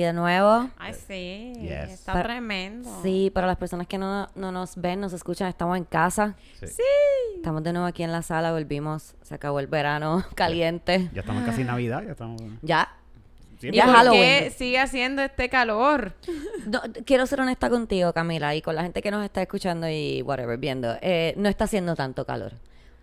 [0.00, 0.70] aquí de nuevo.
[0.78, 1.52] Ay, sí.
[1.60, 1.90] Yes.
[1.90, 2.88] Está tremendo.
[3.02, 6.36] Sí, para las personas que no, no nos ven, nos escuchan, estamos en casa.
[6.60, 6.82] Sí.
[7.36, 9.14] Estamos de nuevo aquí en la sala, volvimos.
[9.22, 11.10] Se acabó el verano caliente.
[11.12, 12.40] Ya estamos casi en Navidad, ya estamos.
[12.62, 12.88] Ya.
[13.56, 14.20] ¿Y Siempre- Ya por Halloween.
[14.44, 16.14] qué sigue haciendo este calor?
[16.66, 20.22] No, quiero ser honesta contigo, Camila, y con la gente que nos está escuchando y
[20.22, 20.96] whatever, viendo.
[21.02, 22.52] Eh, no está haciendo tanto calor.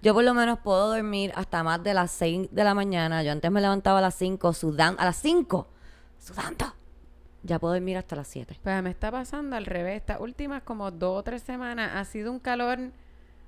[0.01, 3.21] Yo por lo menos puedo dormir hasta más de las 6 de la mañana.
[3.23, 5.01] Yo antes me levantaba a las 5 sudando.
[5.01, 5.67] A las 5
[6.19, 6.73] sudando.
[7.47, 8.59] Ya puedo dormir hasta las 7.
[8.61, 9.95] Pues me está pasando al revés.
[9.97, 12.77] Estas últimas como dos o tres semanas ha sido un calor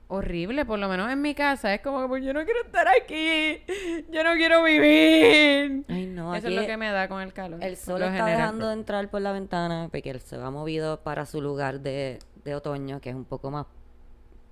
[0.07, 1.73] horrible, por lo menos en mi casa.
[1.73, 3.62] Es como que pues, yo no quiero estar aquí.
[4.09, 5.84] Yo no quiero vivir.
[5.90, 7.62] Ay, no, Eso es lo que me da con el calor.
[7.62, 8.38] el sol está general.
[8.38, 12.20] dejando de entrar por la ventana porque él se ha movido para su lugar de,
[12.45, 13.66] de otoño, que es un poco más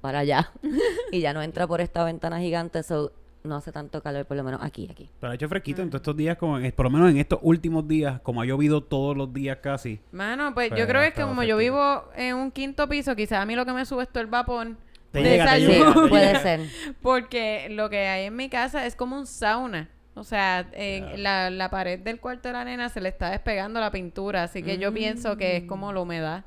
[0.01, 0.51] para allá.
[1.11, 3.13] y ya no entra por esta ventana gigante, so
[3.47, 5.09] no hace tanto calor, por lo menos aquí, aquí.
[5.19, 7.39] Pero ha hecho fresquito en todos estos días, como en- por lo menos en estos
[7.41, 9.99] últimos días, como ha llovido todos los días casi.
[10.11, 13.15] Mano, pues yo creo que es que estaba como yo vivo en un quinto piso,
[13.15, 14.75] quizás a mí lo que me sube es todo el vapor.
[15.11, 16.39] Te de llega, te te puede llega.
[16.41, 16.59] ser.
[17.01, 19.89] Porque lo que hay en mi casa es como un sauna.
[20.15, 23.79] O sea, en la, la pared del cuarto de la nena se le está despegando
[23.79, 24.43] la pintura.
[24.43, 26.43] Así que yo pienso que es como la humedad.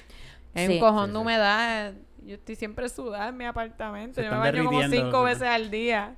[0.54, 0.74] Es Sí.
[0.74, 1.92] un cojón Sí, de humedad.
[2.26, 4.16] Yo estoy siempre sudada en mi apartamento.
[4.16, 6.16] Se yo me baño como cinco veces al día.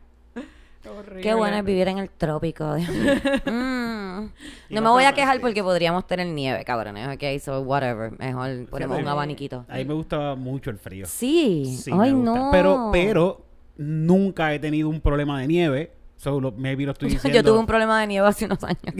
[0.88, 1.22] Horrible.
[1.22, 2.74] Qué bueno es vivir en el trópico.
[2.74, 3.12] Dios mío.
[4.12, 4.30] Mm.
[4.70, 7.08] No me voy a quejar porque podríamos tener nieve, cabrones.
[7.08, 8.12] Ok, so whatever.
[8.18, 9.64] Mejor ponemos un abaniquito.
[9.68, 11.06] A mí me gusta mucho el frío.
[11.06, 11.78] Sí.
[11.82, 12.50] Sí, Ay, no.
[12.52, 13.44] Pero, pero
[13.76, 15.92] nunca he tenido un problema de nieve.
[16.16, 17.36] Solo maybe lo estoy diciendo.
[17.36, 18.78] Yo tuve un problema de nieve hace unos años.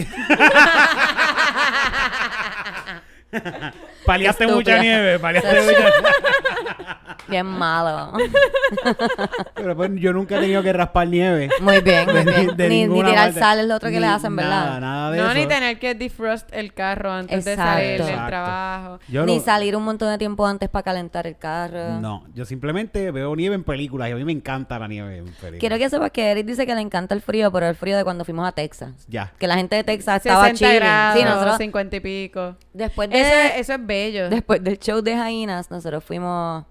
[4.06, 5.78] Paliaste mucha nieve, paliaste mucha
[7.28, 8.12] Bien malo.
[9.54, 11.48] Pero pues yo nunca he tenido que raspar nieve.
[11.60, 12.56] Muy bien, muy bien.
[12.56, 13.38] de ni, tirar parte.
[13.40, 14.80] sal es lo otro que le hacen, Nada, ¿verdad?
[14.80, 15.34] nada de No, eso.
[15.34, 18.98] ni tener que defrost el carro antes de salir del trabajo.
[19.08, 22.00] Yo Ni lo- salir un montón de tiempo antes para calentar el carro.
[22.00, 25.24] No, yo simplemente veo nieve en películas y a mí me encanta la nieve en
[25.26, 25.60] películas.
[25.60, 28.04] Quiero que sepas que Eric dice que le encanta el frío, pero el frío de
[28.04, 28.90] cuando fuimos a Texas.
[29.08, 29.32] Ya.
[29.38, 30.80] Que la gente de Texas estaba 60 chilling.
[30.82, 32.56] grados, Sí, nosotros 50 y pico.
[32.72, 34.28] después de Eso es, eso es bello.
[34.28, 36.64] después del show de Jainas, nosotros fuimos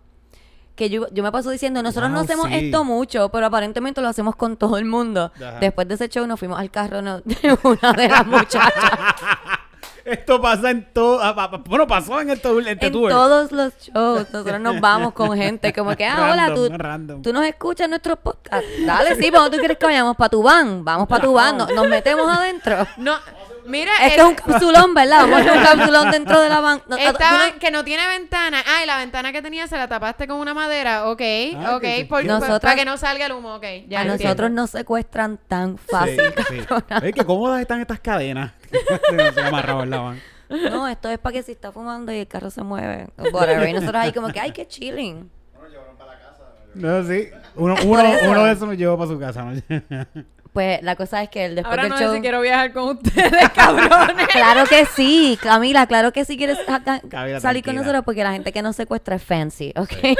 [0.75, 2.55] que yo, yo me paso diciendo, nosotros no Wow, hacemos sí.
[2.55, 5.31] esto mucho, pero aparentemente lo hacemos con todo el mundo.
[5.35, 5.59] Ajá.
[5.59, 8.71] Después de ese show nos fuimos al carro no- de una de las muchachas.
[10.03, 11.19] Esto pasa en todo.
[11.21, 13.11] ah, Bueno, pasó en este, este en tour.
[13.11, 17.21] todos los shows, nosotros nos vamos con gente como que, ah, hola, tú, random.
[17.21, 18.67] tú nos escuchas en nuestros podcasts.
[18.83, 20.15] Dale, sí, ¿para dónde tú quieres que vayamos?
[20.17, 20.83] ¿Para tu van?
[20.83, 22.87] Vamos para tu van, no- nos metemos adentro.
[22.97, 23.13] No,
[23.65, 25.21] mira, Esto es un capsulón, ¿verdad?
[25.21, 26.81] Vamos a hacer un capsulón dentro de la van.
[26.87, 28.63] No, no- que no tiene ventana.
[28.67, 31.09] Ah, y la ventana que tenía se la tapaste con una madera.
[31.09, 31.21] Ok,
[31.57, 31.81] Ah, ok.
[31.81, 32.03] que sí.
[32.05, 32.25] por-
[32.61, 33.55] para que no salga el humo.
[33.55, 36.21] Ok, ya a nosotros nos secuestran tan Sí, fácil.
[36.49, 36.59] sí.
[37.01, 38.51] Oye, qué cómodas están estas cadenas.
[39.33, 40.21] se amarrado en la van.
[40.49, 43.07] No, esto es para que si está fumando y el carro se mueve.
[43.31, 43.69] Whatever.
[43.69, 45.29] Y nosotros ahí como que, ay, qué chilling.
[46.73, 47.29] No, sí.
[47.55, 49.43] Uno, uno, uno de esos nos llevó para su casa.
[49.43, 49.61] ¿no?
[50.53, 52.09] Pues la cosa es que el después Ahora del no show...
[52.09, 54.27] sé si quiero viajar con ustedes, cabrones.
[54.31, 56.57] Claro que sí, Camila, claro que sí quieres
[57.39, 60.17] salir con nosotros porque la gente que nos secuestra es fancy, ¿ok?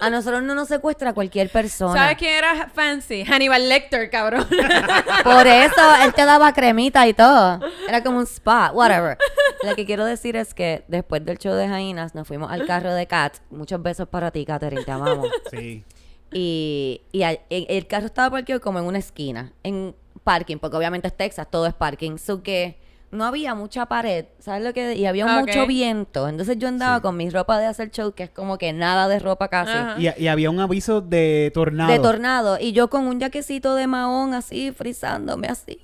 [0.00, 1.94] A nosotros no nos secuestra cualquier persona.
[1.94, 3.24] ¿Sabes quién era fancy?
[3.24, 4.46] Hannibal Lecter, cabrón.
[5.24, 7.60] Por eso él te daba cremita y todo.
[7.88, 9.18] Era como un spa, whatever.
[9.62, 12.94] Lo que quiero decir es que después del show de Jainas nos fuimos al carro
[12.94, 13.36] de Kat.
[13.50, 15.28] Muchos besos para ti, Katherine, te amamos.
[15.50, 15.84] Sí.
[16.32, 20.76] Y, y a- el, el carro estaba parqueado como en una esquina, en parking, porque
[20.76, 22.18] obviamente es Texas, todo es parking.
[22.18, 22.78] So que
[23.10, 24.94] no había mucha pared, ¿sabes lo que?
[24.94, 26.28] Y había Ah, mucho viento.
[26.28, 27.02] Entonces yo andaba Sí.
[27.02, 29.72] con mi ropa de hacer show, que es como que nada de ropa casi.
[30.00, 31.90] Y, y había un aviso de tornado.
[31.90, 32.58] De tornado.
[32.60, 35.80] Y yo con un jaquecito de mahón así, frizándome así.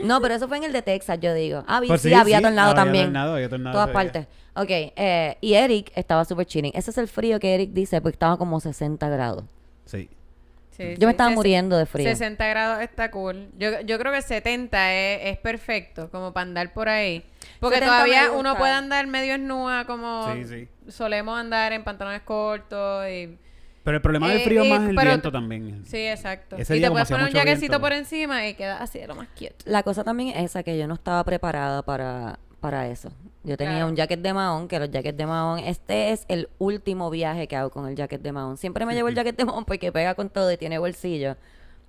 [0.00, 1.64] No, pero eso fue en el de Texas, yo digo.
[1.66, 3.06] Ah, vi- Pues sí, sí, había sí, tornado había también.
[3.06, 4.28] tornado, había tornado Todas partes.
[4.54, 6.70] Ok, eh, y Eric estaba súper chilling.
[6.76, 9.42] Ese es el frío que Eric dice, porque estaba como 60 grados.
[9.88, 10.08] Sí.
[10.70, 12.08] Sí, Yo me estaba muriendo de frío.
[12.08, 13.48] 60 grados está cool.
[13.58, 17.24] Yo, yo creo que 70 es, es perfecto, como para andar por ahí.
[17.58, 20.68] Porque 70 me todavía uno puede andar medio esnúa, como Sí, sí.
[20.88, 23.06] solemos andar en pantalones cortos.
[23.08, 23.36] y
[23.82, 25.84] Pero el problema del Eh, frío eh, es más el pero- viento también.
[25.84, 26.54] Sí, exacto.
[26.56, 27.80] Ese y día te puedes poner un jaquecito viento.
[27.80, 29.56] por encima y quedas así de lo más cute.
[29.64, 33.10] La cosa también es esa, que yo no estaba preparada para, para eso.
[33.44, 33.88] Yo tenía Claro.
[33.88, 37.56] un jacket de mahón, que los jackets de mahón, este es el último viaje que
[37.56, 38.56] hago con el jacket de mahón.
[38.56, 41.36] Siempre me llevo el jacket de mahón porque pega con todo y tiene bolsillo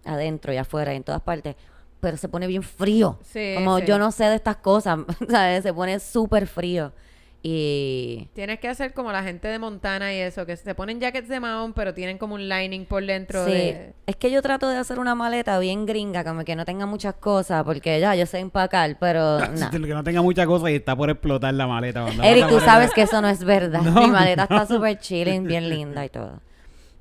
[0.05, 1.55] adentro y afuera y en todas partes.
[1.99, 3.17] Pero se pone bien frío.
[3.23, 3.85] Sí, Como sí.
[3.85, 4.99] yo no sé de estas cosas,
[5.29, 5.63] ¿sabes?
[5.63, 6.93] Se pone súper frío.
[7.41, 11.29] Y Tienes que hacer como la gente de Montana y eso, que se ponen jackets
[11.29, 13.93] de mahón, pero tienen como un lining por dentro sí, de...
[14.05, 17.15] es que yo trato de hacer una maleta bien gringa, como que no tenga muchas
[17.15, 19.71] cosas, porque ya yo sé empacar, pero no.
[19.71, 22.05] Que no tenga mucha cosa y está por explotar la maleta.
[22.23, 23.81] Eric, tú sabes que eso no es verdad.
[23.89, 24.01] No.
[24.01, 26.41] Mi maleta está súper chilling, bien linda y todo.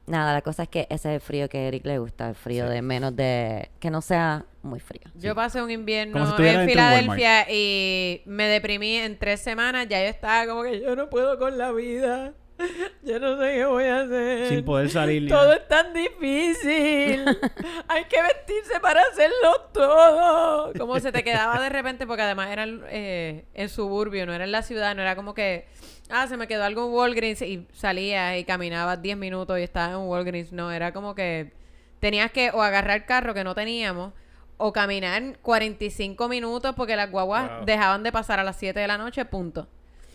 [0.08, 2.34] Nada, la cosa es que ese es el frío que a Eric le gusta, el
[2.34, 3.70] frío de menos de...
[3.78, 5.02] que no sea muy frío.
[5.14, 9.86] Yo pasé un si invierno en Filadelfia y me deprimí en tres semanas.
[9.88, 12.34] Ya yo estaba como que yo no puedo con la vida.
[13.02, 14.48] Yo no sé qué voy a hacer.
[14.48, 17.24] Sin poder salir Todo es tan difícil.
[17.88, 20.72] Hay que vestirse para hacerlo todo.
[20.76, 24.52] Como se te quedaba de repente, porque además era eh, en suburbio, no era en
[24.52, 25.68] la ciudad, no era como que,
[26.10, 29.92] ah, se me quedó algo en Walgreens y salías y caminabas 10 minutos y estabas
[29.92, 30.52] en Walgreens.
[30.52, 31.52] No, era como que
[32.00, 34.12] tenías que o agarrar carro que no teníamos
[34.56, 37.64] o caminar 45 minutos porque las guaguas Wow.
[37.66, 39.66] dejaban de pasar a las 7 de la noche, punto.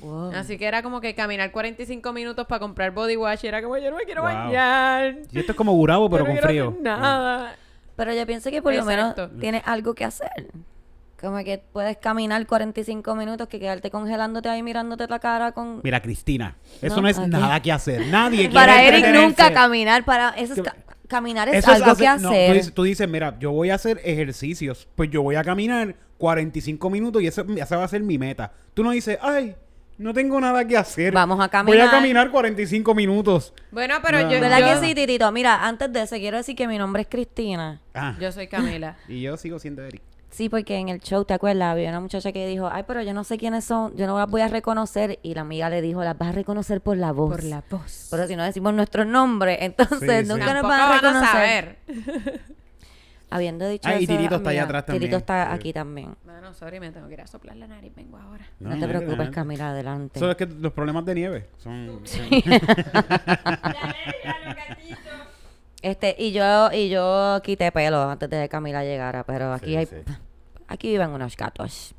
[0.02, 0.32] Wow.
[0.36, 3.78] Así que era como que caminar 45 minutos para comprar body wash y era como
[3.78, 4.32] yo no me quiero Wow.
[4.34, 5.16] bañar.
[5.32, 6.78] Y esto es como Gurabo, pero Yo no con frío.
[6.82, 7.56] Nada.
[7.96, 10.48] Pero yo pienso que por lo menos tienes algo que hacer.
[11.24, 15.80] Como que puedes caminar 45 minutos que quedarte congelándote ahí mirándote la cara con...
[15.84, 17.30] Mira, Cristina, eso No, no, es aquí.
[17.30, 18.08] nada que hacer.
[18.08, 19.28] Nadie Para quiere Eric entretenerse.
[19.44, 20.30] nunca caminar, para...
[20.32, 20.76] Eso es Que- ca-
[21.08, 23.70] caminar es Eso es algo que hacer- no, tú, dices, tú dices, mira, yo voy
[23.70, 24.88] a hacer ejercicios.
[24.96, 28.52] Pues yo voy a caminar 45 minutos y esa, esa va a ser mi meta.
[28.74, 29.56] Tú no dices, ay,
[29.98, 31.14] no tengo nada que hacer.
[31.14, 31.88] Vamos a Voy caminar.
[31.88, 33.54] a caminar 45 minutos.
[33.72, 34.30] Bueno, pero No.
[34.32, 35.32] yo, ¿Verdad yo, que sí, Titito?
[35.32, 37.80] Mira, antes de eso, quiero decir que mi nombre es Cristina.
[37.94, 38.98] Ah, yo soy Camila.
[39.08, 40.02] y yo sigo siendo Eric.
[40.34, 41.72] Sí, porque en el show, ¿te acuerdas?
[41.74, 44.28] Había una muchacha que dijo, ay, pero yo no sé quiénes son, yo no las
[44.30, 45.20] voy a reconocer.
[45.22, 47.30] Y la amiga le dijo, las vas a reconocer por la voz.
[47.36, 48.08] Por la voz.
[48.10, 50.32] Pero si no decimos nuestro nombre, entonces Sí, sí.
[50.34, 51.78] nunca nos Tampoco van a van a reconocer.
[51.86, 52.42] saber.
[53.30, 55.02] Habiendo dicho Ah, y eso, Titito está allá atrás también.
[55.02, 55.56] Titito está Sí.
[55.56, 56.16] aquí también.
[56.24, 57.92] Bueno, sorry, me tengo que ir a soplar la nariz.
[57.96, 58.46] Vengo ahora.
[58.60, 59.34] No, te no, preocupes, adelante.
[59.36, 60.20] Camila, adelante.
[60.20, 62.02] Eso es que los problemas de nieve son...
[65.84, 69.76] Este, y yo, y yo quité pelo antes de que Camila llegara, pero aquí Sí,
[69.78, 69.98] hay, sí.
[70.68, 71.94] aquí viven unos gatos.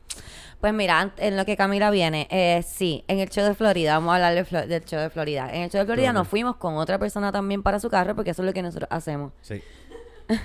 [0.61, 4.13] Pues mira, en lo que Camila viene, eh, sí, en el show de Florida, vamos
[4.13, 5.51] a hablar de Flo- del show de Florida.
[5.53, 8.31] En el show de Florida nos fuimos con otra persona también para su carro, porque
[8.31, 9.33] eso es lo que nosotros hacemos.
[9.43, 9.61] Sí.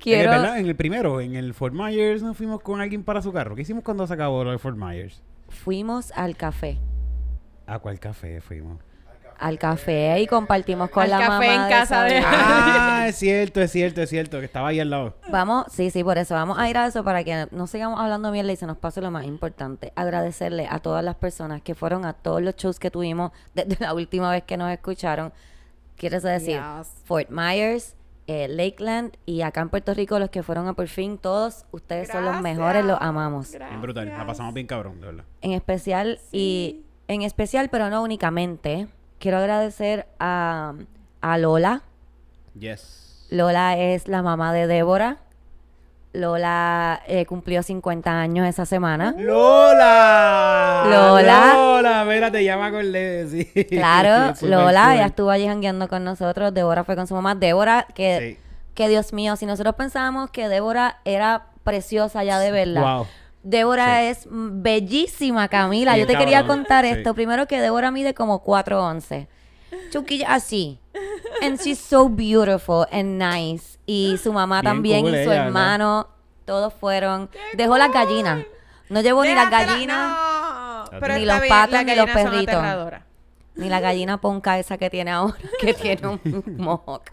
[0.00, 0.58] Quiero, En el, ¿verdad?
[0.58, 3.54] En el primero, en el Fort Myers, nos fuimos con alguien para su carro.
[3.56, 5.22] ¿Qué hicimos cuando se acabó lo de Fort Myers?
[5.48, 6.78] fuimos al café,
[7.68, 8.78] ¿A cuál café fuimos?
[9.38, 12.22] Al café y compartimos con Al la café mamá en casa de-.
[12.24, 15.14] Ah, es cierto, es cierto, es cierto, que estaba ahí al lado.
[15.30, 18.30] Vamos, sí, sí, por eso vamos a ir a eso para que no sigamos hablando
[18.30, 19.92] mierda y se nos pase lo más importante.
[19.96, 23.94] Agradecerle a todas las personas que fueron a todos los shows que tuvimos desde la
[23.94, 25.32] última vez que nos escucharon.
[25.96, 26.88] Quiero decir, Yes.
[27.04, 27.94] Fort Myers,
[28.26, 32.08] eh, Lakeland y acá en Puerto Rico los que fueron a por fin, todos ustedes
[32.08, 33.52] son los mejores, los amamos.
[33.52, 35.24] Bien brutal, la pasamos bien cabrón, de verdad.
[35.42, 40.74] En especial y en especial, pero no únicamente, quiero agradecer a,
[41.20, 41.82] a Lola.
[42.58, 43.26] Yes.
[43.30, 45.18] Lola es la mamá de Débora.
[46.12, 49.14] Lola eh, cumplió 50 años esa semana.
[49.18, 50.84] ¡Lola!
[50.88, 51.52] Lola.
[51.54, 53.64] Lola, espérate, ya me acordé, sí.
[53.66, 54.94] Claro, Lola, cool.
[54.94, 56.54] ella estuvo allí jangueando con nosotros.
[56.54, 57.34] Débora fue con su mamá.
[57.34, 58.42] Débora, que, Sí.
[58.74, 62.80] que Dios mío, si nosotros pensábamos que Débora era preciosa ya de verla.
[62.80, 63.06] Wow.
[63.48, 64.06] Débora Sí.
[64.06, 65.96] es bellísima, Camila.
[65.96, 66.90] Yo te quería contar Sí.
[66.90, 67.14] esto.
[67.14, 69.28] Primero que Débora mide como 4'11".
[69.92, 70.80] Chuquilla así.
[71.42, 73.78] And she's so beautiful and nice.
[73.86, 76.08] Y su mamá Bien también cool y su hermano.
[76.44, 77.30] Todos fueron.
[77.54, 78.44] Dejó las gallinas.
[78.88, 80.16] No llevó ni las gallinas.
[80.92, 82.64] No, Ni los patos, ni los perritos.
[83.54, 86.20] Ni la gallina ponca esa que tiene ahora, que tiene un
[86.58, 87.12] mohawk.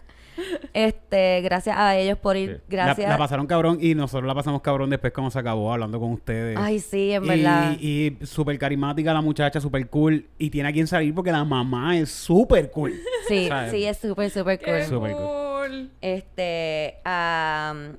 [0.72, 2.56] Este, gracias a ellos por ir.
[2.56, 2.62] Sí.
[2.68, 3.06] Gracias.
[3.06, 6.12] La, la pasaron cabrón y nosotros la pasamos cabrón después cuando se acabó hablando con
[6.12, 6.58] ustedes.
[6.60, 7.76] Ay, sí, en y, verdad.
[7.80, 10.26] Y súper carismática la muchacha, súper cool.
[10.38, 12.92] Y tiene a quien salir porque la mamá es súper cool.
[13.28, 13.70] Sí, ¿sabes?
[13.70, 14.74] sí, es súper, súper cool.
[14.74, 15.90] Qué Súper cool.
[16.02, 17.96] Este, am,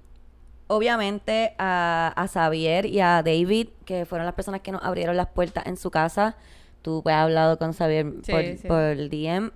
[0.68, 5.28] obviamente a, a Xavier y a David, que fueron las personas que nos abrieron las
[5.28, 6.36] puertas en su casa.
[6.84, 8.68] Tú pues, has hablado con Xavier Sí, por, sí.
[8.68, 9.52] por el DM.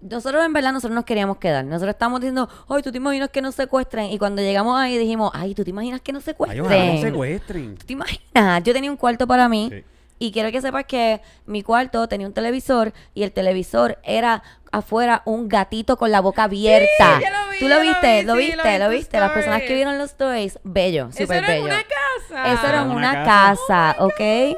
[0.00, 1.64] Nosotros en verdad nosotros nos queríamos quedar.
[1.64, 4.06] Nosotros estábamos diciendo, ay, tú te imaginas que nos secuestren.
[4.12, 6.60] Y cuando llegamos ahí dijimos, ay, tú te imaginas que nos Ay, secuestren.
[6.64, 7.76] ojalá no secuestren.
[7.76, 8.62] ¿Tú te imaginas?
[8.62, 9.68] Yo tenía un cuarto para mí.
[9.72, 9.84] Sí.
[10.20, 15.22] Y quiero que sepas que mi cuarto tenía un televisor y el televisor era afuera
[15.24, 17.20] un gatito con la boca abierta.
[17.20, 18.20] ya lo vi, ¿Tú lo lo viste?
[18.20, 18.56] vi, ¿Lo sí, viste?
[18.56, 19.20] lo vi en ¿Lo tu viste?
[19.20, 21.74] Las personas que vieron los stories, bello, Eso súper era en bello.
[21.74, 22.52] una casa.
[22.52, 23.54] Eso era Era una una casa.
[23.94, 24.16] casa, ¿ok?
[24.18, 24.56] Qué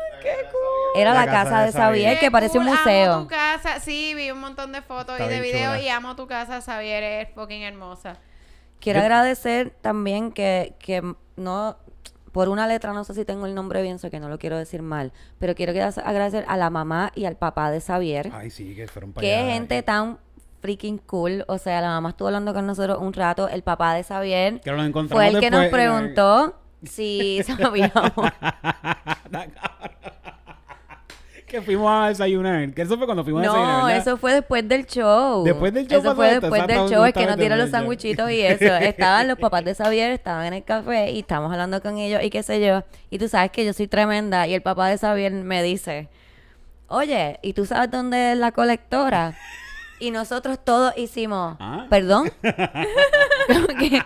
[0.50, 0.79] cool.
[0.96, 3.18] Era La la, casa casa, de Xavier, que parece un cool, Amo museo.
[3.22, 3.80] tu casa.
[3.80, 7.02] Sí, vi un montón de fotos Está y de videos y amo tu casa, Xavier.
[7.02, 8.16] Es fucking hermosa.
[8.80, 11.02] Quiero Yo- agradecer también que, que
[11.36, 11.76] no
[12.32, 14.56] por una letra, no sé si tengo el nombre bien, so que no lo quiero
[14.56, 18.30] decir mal, pero quiero que agradecer a la mamá y al papá de Xavier.
[18.32, 19.52] Ay, sí, que fueron para Qué allá.
[19.52, 20.18] gente tan
[20.62, 21.44] freaking cool.
[21.48, 23.48] O sea, la mamá estuvo hablando con nosotros un rato.
[23.48, 28.12] El papá de Xavier Que nos fue el que nos en el- preguntó si sabíamos.
[31.50, 32.72] que fuimos a desayunar.
[32.72, 33.82] Que eso fue cuando fuimos a desayunar.
[33.82, 35.44] No, eso fue después del show.
[35.44, 37.04] Después del show Eso fue después del show.
[37.04, 38.64] Es que nos dieron los sandwichitos y eso.
[38.80, 42.30] Estaban los papás de Xavier, estaban en el café y estábamos hablando con ellos y
[42.30, 42.84] qué sé yo.
[43.10, 44.46] Y tú sabes que yo soy tremenda.
[44.46, 46.08] Y el papá de Xavier me dice,
[46.88, 49.34] oye, ¿y tú sabes dónde es la colectora?
[49.98, 51.86] Y nosotros todos hicimos, Ah.
[51.90, 52.30] ¿perdón?
[53.48, 54.00] Como que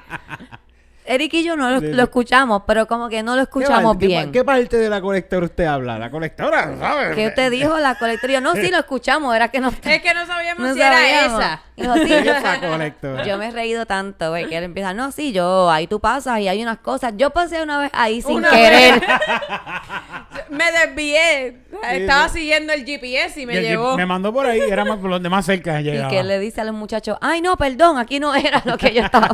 [1.06, 4.26] Eric y yo no lo, escuchamos, pero como que no lo ¿Qué escuchamos qué bien.
[4.26, 5.98] pa- ¿Qué parte de la colectora usted habla?
[5.98, 7.14] La colectora, ¿sabes?
[7.14, 7.78] ¿Qué usted dijo?
[7.78, 8.32] La colectora.
[8.32, 9.36] Y yo, no, sí, lo escuchamos.
[9.36, 11.62] Era que no Es que no sabíamos No si era esa.
[11.76, 13.24] Dijo, sí, yo, Esa colectora.
[13.24, 16.40] yo me he reído tanto, güey, que él empieza, no, sí, yo, ahí tú pasas
[16.40, 17.12] y hay unas cosas.
[17.16, 19.02] Yo pasé una vez ahí sin Una querer.
[20.50, 21.58] Me desvié.
[21.90, 22.38] Estaba sí.
[22.40, 23.96] siguiendo el GPS y me Y llevó.
[23.96, 26.08] Me mandó por ahí, era más por donde más cerca y llegaba.
[26.08, 28.92] que él le dice a los muchachos, ay, no, perdón, aquí no era lo que
[28.94, 29.28] yo estaba.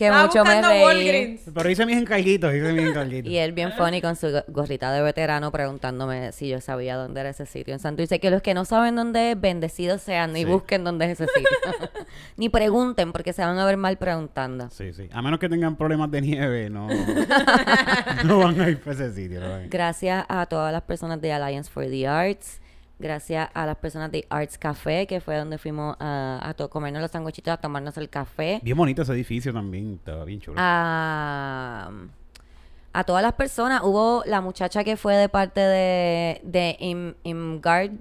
[0.00, 0.82] Que Estaba mucho me buscando reí.
[0.82, 1.40] Walgreens.
[1.52, 3.30] Pero hice mis encarguitos, hice mis encarguitos.
[3.30, 7.20] Y él bien funny con su go- gorrita de veterano preguntándome si yo sabía dónde
[7.20, 8.00] era ese sitio en Santo.
[8.00, 10.44] Dice que los que no saben dónde es, bendecidos sean, ni Sí.
[10.46, 11.90] busquen dónde es ese sitio.
[12.38, 14.70] ni pregunten, porque se van a ver mal preguntando.
[14.70, 15.08] Sí, sí.
[15.12, 16.88] A menos que tengan problemas de nieve, no,
[18.24, 19.40] no van a ir para ese sitio.
[19.40, 19.68] no van.
[19.70, 22.60] Gracias a todas las personas de Alliance for the Arts.
[23.00, 27.00] Gracias a las personas de Arts Café, que fue donde fuimos a, a to- comernos
[27.00, 28.60] los sanguchitos, a tomarnos el café.
[28.62, 30.56] Bien bonito ese edificio también, estaba bien chulo.
[30.60, 31.90] A,
[32.92, 33.80] a todas las personas.
[33.82, 37.92] Hubo la muchacha que fue de parte de, de Im- Imgard.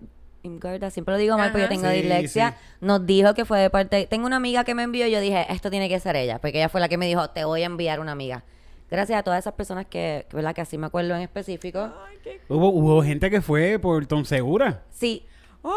[0.42, 1.76] Imgarda, siempre lo digo mal porque yo Ajá.
[1.76, 2.52] tengo Sí, dislexia.
[2.52, 2.76] sí.
[2.82, 4.08] Nos dijo que fue de parte.
[4.08, 6.58] Tengo una amiga que me envió y yo dije, esto tiene que ser ella, porque
[6.60, 8.44] ella fue la que me dijo, te voy a enviar una amiga.
[8.90, 10.54] Gracias a todas esas personas que, ¿verdad?
[10.56, 11.80] Que así me acuerdo en específico.
[12.08, 14.84] Ay, qué Hubo, hubo gente que fue por Tom Segura.
[14.90, 15.26] Sí,
[15.62, 15.76] Hubo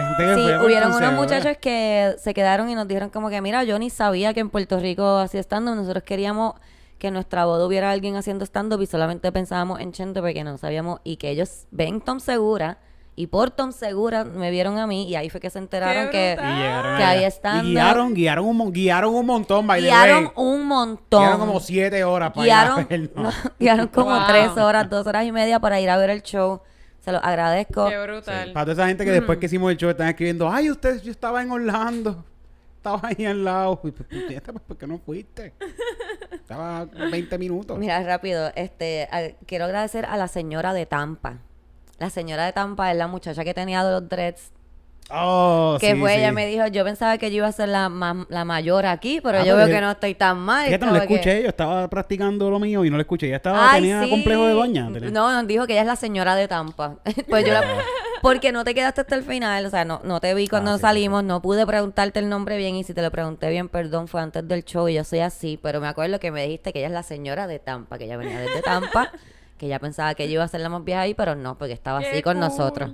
[0.00, 1.22] gente que Sí, fue por hubieron Tom unos Segura.
[1.22, 4.48] muchachos que se quedaron y nos dijeron como que, mira, yo ni sabía que en
[4.50, 5.74] Puerto Rico hacía stand-up.
[5.76, 6.54] Nosotros queríamos
[6.98, 10.56] que en nuestra boda hubiera alguien haciendo stand-up y solamente pensábamos en Chente porque no
[10.58, 11.00] sabíamos.
[11.04, 12.78] Y que ellos ven Tom Segura
[13.20, 16.36] y por Tom Segura me vieron a mí y ahí fue que se enteraron que
[16.38, 17.24] que ahí.
[17.64, 20.32] Y guiaron, guiaron un, mon- guiaron un montón, by the guiaron way.
[20.36, 21.20] un montón.
[21.22, 23.34] Guiaron como siete horas para Guiaron, ir a vernos.
[23.44, 24.26] no, guiaron como Wow.
[24.28, 26.60] tres horas, dos horas y media para ir a ver el show.
[27.00, 27.88] Se los agradezco.
[27.88, 28.52] Qué brutal.
[28.52, 31.10] Para toda esa gente que después que hicimos el show están escribiendo, ay, usted, yo
[31.10, 32.24] estaba en Orlando.
[32.76, 33.80] Estaba ahí al lado.
[33.82, 35.52] Y, pues, pues, ¿por qué no fuiste?
[36.30, 37.78] Estaba 20 minutos.
[37.78, 41.38] Mira, rápido, este, a- quiero agradecer a la señora de Tampa.
[41.98, 44.52] La señora de Tampa es la muchacha que tenía de los dreads.
[45.10, 46.18] Oh, que sí, fue, sí.
[46.18, 49.20] ella me dijo, yo pensaba que yo iba a ser la, ma- la mayor aquí,
[49.22, 50.66] pero Ah, yo pero veo que no estoy tan mal.
[50.66, 51.42] Fíjate, no le como que- escuché.
[51.44, 53.28] Yo estaba practicando lo mío y no le escuché.
[53.28, 54.10] Ella estaba, Ay, tenía sí.
[54.10, 54.92] complejo de doña.
[54.92, 56.96] tenía- No, nos dijo que ella es la señora de Tampa.
[57.28, 57.64] pues yo la-
[58.20, 60.78] Porque no te quedaste hasta el final, o sea, no, no te vi cuando Ah,
[60.78, 64.20] salimos, no pude preguntarte el nombre bien y si te lo pregunté bien, perdón, fue
[64.20, 66.88] antes del show y yo soy así, pero me acuerdo que me dijiste que ella
[66.88, 69.10] es la señora de Tampa, que ella venía desde Tampa,
[69.58, 71.74] que ella pensaba que yo iba a ser la más vieja ahí, pero no, porque
[71.74, 72.40] estaba así con cool.
[72.40, 72.92] nosotros.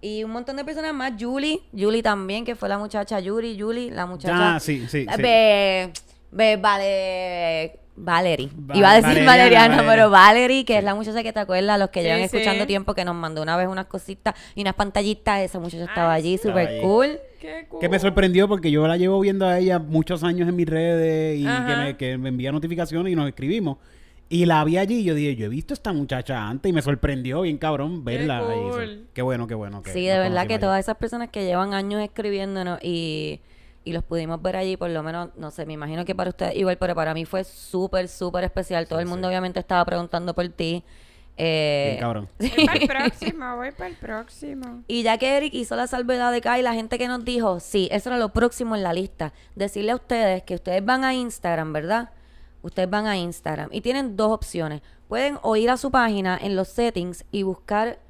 [0.00, 3.90] Y un montón de personas más, Julie, Julie también, que fue la muchacha, Yuri, Julie,
[3.90, 4.56] la muchacha.
[4.56, 5.22] Ah, sí, sí, sí.
[5.22, 5.90] Ve,
[6.30, 8.50] ve, vale, Valerie.
[8.70, 9.90] Va- Iba a decir Valeriana, Valeriana, Valeria.
[9.92, 12.24] pero Valerie, que es la muchacha que te acuerdas, los que Sí, llevan sí.
[12.36, 15.40] escuchando tiempo, que nos mandó una vez unas cositas y unas pantallitas.
[15.40, 17.18] Esa muchacha estaba Ay, allí, súper cool.
[17.40, 17.80] Qué cool.
[17.80, 21.38] Que me sorprendió porque yo la llevo viendo a ella muchos años en mis redes
[21.38, 23.78] y que me, que me envía notificaciones y nos escribimos.
[24.28, 26.72] Y la vi allí y yo dije, yo he visto a esta muchacha antes y
[26.72, 28.38] me sorprendió bien cabrón verla.
[28.38, 28.58] ahí.
[28.58, 29.06] So, cool.
[29.12, 29.82] Qué bueno, qué bueno.
[29.82, 33.40] que Sí, de verdad que todas esas personas que llevan años escribiéndonos y,
[33.84, 36.56] y los pudimos ver allí, por lo menos, no sé, me imagino que para ustedes
[36.56, 38.88] igual, pero para mí fue súper, súper especial.
[38.88, 39.30] Todo Sí, el mundo sí.
[39.30, 40.82] obviamente estaba preguntando por ti.
[41.36, 42.28] Eh, Bien cabrón.
[42.38, 44.84] Voy para el próximo, voy para el próximo.
[44.86, 47.58] Y ya que Eric hizo la salvedad de acá y la gente que nos dijo,
[47.60, 49.32] sí, eso era lo próximo en la lista.
[49.56, 52.10] Decirle a ustedes que ustedes van a Instagram, ¿verdad?
[52.64, 54.82] Ustedes van a Instagram y tienen dos opciones.
[55.06, 58.00] Pueden o ir a su página en los settings y buscar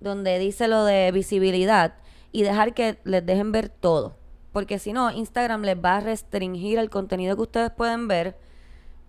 [0.00, 1.94] donde dice lo de visibilidad
[2.32, 4.16] y dejar que les dejen ver todo.
[4.52, 8.36] Porque si no, Instagram les va a restringir el contenido que ustedes pueden ver.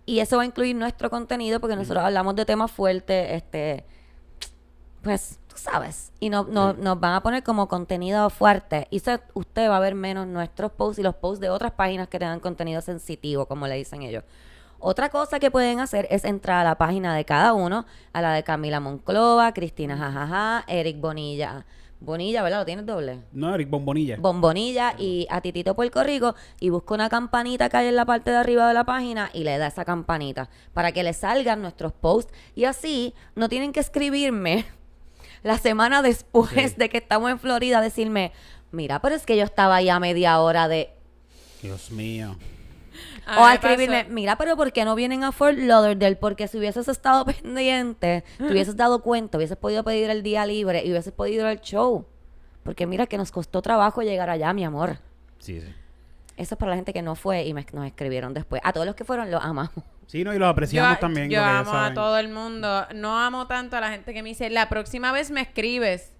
[0.04, 3.84] Y eso va a incluir nuestro contenido porque nosotros hablamos de temas fuertes, este,
[5.02, 6.12] pues, tú sabes.
[6.20, 8.88] Y no, no- nos van a poner como contenido fuerte.
[8.90, 12.08] Y se- usted va a ver menos nuestros posts y los posts de otras páginas
[12.08, 14.24] que tengan contenido sensitivo, como le dicen ellos.
[14.78, 18.32] Otra cosa que pueden hacer es entrar a la página de cada uno, a la
[18.32, 21.64] de Camila Monclova, Cristina Jajaja, Eric Bonilla,
[21.98, 22.58] Bonilla, ¿verdad?
[22.58, 23.22] ¿Lo tienes doble?
[23.32, 24.16] No, Eric Bombonilla.
[24.18, 28.30] Bombonilla y a Titito Puerto Rico y busca una campanita que hay en la parte
[28.30, 31.92] de arriba de la página y le da esa campanita para que le salgan nuestros
[31.94, 34.66] posts y así no tienen que escribirme
[35.42, 36.74] la semana después Sí.
[36.76, 38.30] de que estamos en Florida decirme,
[38.72, 40.90] mira, pero es que yo estaba ahí a media hora de...
[41.62, 42.36] Dios mío.
[43.26, 46.16] O a pasó- escribirme, mira, pero ¿por qué no vienen a Fort Lauderdale?
[46.16, 50.82] Porque si hubieses estado pendiente, te hubieses dado cuenta, hubieses podido pedir el día libre
[50.84, 52.06] y hubieses podido ir al show.
[52.62, 54.98] Porque mira que nos costó trabajo llegar allá, mi amor.
[55.38, 55.68] Sí, sí.
[56.36, 58.60] Eso es para la gente que no fue y me- nos escribieron después.
[58.64, 59.70] A todos los que fueron, los amamos.
[60.06, 61.28] Sí, no, y los apreciamos yo, también.
[61.28, 62.86] Yo amo a todo el mundo.
[62.94, 66.12] No amo tanto a la gente que me dice, la próxima vez me escribes.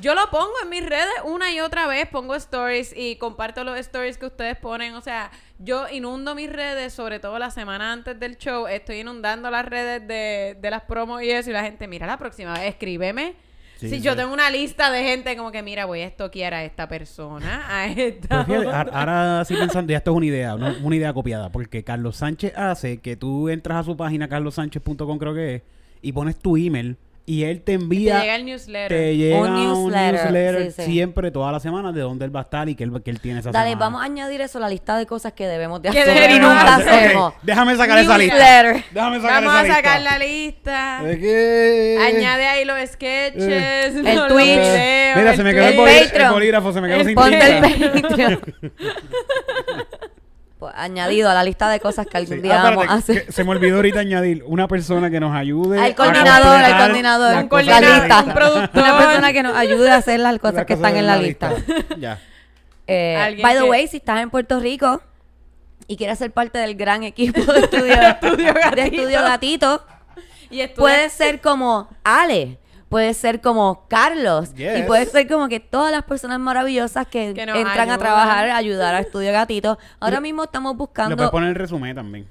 [0.00, 3.78] Yo lo pongo en mis redes una y otra vez, pongo stories y comparto los
[3.78, 4.94] stories que ustedes ponen.
[4.94, 9.50] O sea, yo inundo mis redes, sobre todo la semana antes del show, estoy inundando
[9.50, 11.50] las redes de, de las promos y eso.
[11.50, 13.34] Y la gente, mira, la próxima vez escríbeme.
[13.76, 14.00] Sí, si sí.
[14.02, 17.64] yo tengo una lista de gente como que, mira, voy a estoquear a esta persona,
[17.68, 18.44] a esta.
[18.44, 21.50] Pues fíjate, ahora- ahora sí pensando, ya esto es una idea, no- una idea copiada,
[21.50, 25.62] porque Carlos Sánchez hace que tú entras a su página, carlossánchez.com creo que es,
[26.00, 28.88] y pones tu email y él te Te envía, llega el newsletter.
[28.88, 29.54] te llega Un un
[29.90, 30.90] newsletter, newsletter, sí, sí.
[30.92, 33.20] siempre, todas las semanas, de dónde él va a estar y que él, que él
[33.20, 33.84] tiene esa Dale, semana.
[33.86, 36.20] vamos a añadir eso a la lista de cosas que debemos de Que hacer y
[36.34, 36.88] debemos nunca hacer.
[37.06, 37.34] hacemos.
[37.42, 38.34] Déjame sacar esa lista.
[38.34, 38.84] Newsletter.
[38.92, 39.76] Déjame sacar Vamos esa a lista.
[39.76, 41.00] sacar la lista.
[41.04, 41.98] ¿De qué?
[42.06, 43.92] Añade ahí los sketches, Eh.
[43.94, 44.44] los El Twitch.
[44.46, 47.14] videos, Mira, el se me quedó el, el el bolígrafo, se me quedó El sin
[47.14, 47.66] Ponte tinta.
[47.68, 48.40] el Patreon.
[50.74, 52.42] Añadido a la lista de cosas que algún Sí.
[52.42, 53.26] día Ah, vamos a hacer.
[53.26, 55.80] que se me olvidó ahorita añadir una persona que nos ayude.
[55.80, 57.42] Al coordinador, al coordinador.
[57.42, 58.22] Un coordinador, la lista.
[58.26, 58.82] un productor.
[58.82, 61.16] Una persona que nos ayude a hacer las cosas Las que cosas están en la
[61.16, 61.52] lista.
[61.98, 62.18] ya.
[62.86, 65.00] Eh, by the que- way, si estás en Puerto Rico
[65.86, 68.82] y quieres ser parte del gran equipo de Estudio, de Gatito.
[68.82, 69.84] Estudio Gatito,
[70.50, 72.58] Y estudia- puede ser como Ale,
[72.92, 77.42] puede ser como Carlos y puede ser como que todas las personas maravillosas que, Que
[77.42, 79.78] entran a trabajar, a ayudar a Estudio Gatito.
[79.98, 82.28] Ahora mismo estamos buscando puedes poner el resumen también.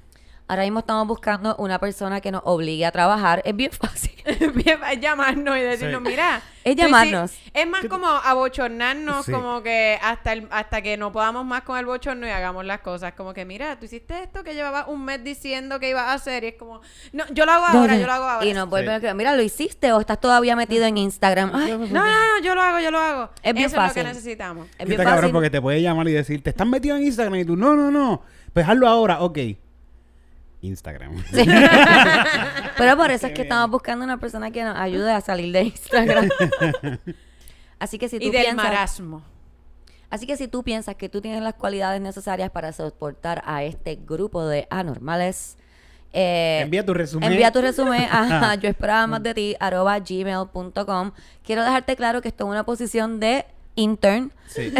[0.52, 3.40] Ahora mismo estamos buscando una persona que nos obligue a trabajar.
[3.46, 4.12] Es bien fácil.
[4.26, 6.08] Es llamarnos y decirnos, Sí.
[6.10, 6.42] mira.
[6.62, 7.32] Es llamarnos.
[7.54, 9.32] Es más como abochornarnos, Sí.
[9.32, 12.80] como que hasta el, hasta que no podamos más con el bochorno y hagamos las
[12.80, 13.14] cosas.
[13.14, 16.44] Como que, mira, tú hiciste esto que llevaba un mes diciendo que ibas a hacer
[16.44, 16.82] y es como,
[17.14, 18.46] no, yo lo hago ahora, yo lo hago ahora.
[18.46, 19.06] Y nos vuelven Sí.
[19.06, 21.50] a mira, lo hiciste o estás todavía metido en Instagram.
[21.54, 23.30] Ay, No, no, no, yo lo hago, yo lo hago.
[23.42, 24.02] Es bien Eso es lo fácil.
[24.02, 24.66] que necesitamos.
[24.78, 25.32] es bien está cabrón fácil.
[25.32, 27.36] porque te puede llamar y decir, ¿te estás metido en Instagram?
[27.36, 28.22] Y tú, no, no, no.
[28.52, 29.38] Pues hazlo ahora, ok.
[30.62, 31.22] Instagram.
[31.32, 31.44] Sí.
[32.78, 35.62] Pero por eso es que estamos buscando una persona que nos ayude a salir de
[35.64, 36.28] Instagram.
[37.78, 39.22] Así que si tú Y del piensas, marasmo.
[40.08, 43.96] así que si tú piensas que tú tienes las cualidades necesarias para soportar a este
[43.96, 45.56] grupo de anormales,
[46.12, 47.32] eh, Envía tu resumen.
[47.32, 51.10] Envía tu resumen a yo esperaba más de ti arroba gmail.com.
[51.42, 54.72] Quiero dejarte claro que estoy en una posición de intern, Sí.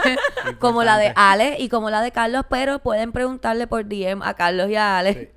[0.58, 1.12] como la de.
[1.16, 4.98] Ale y como la de Carlos, pero pueden preguntarle por DM a Carlos y a
[4.98, 5.14] Ale.
[5.14, 5.28] Sí.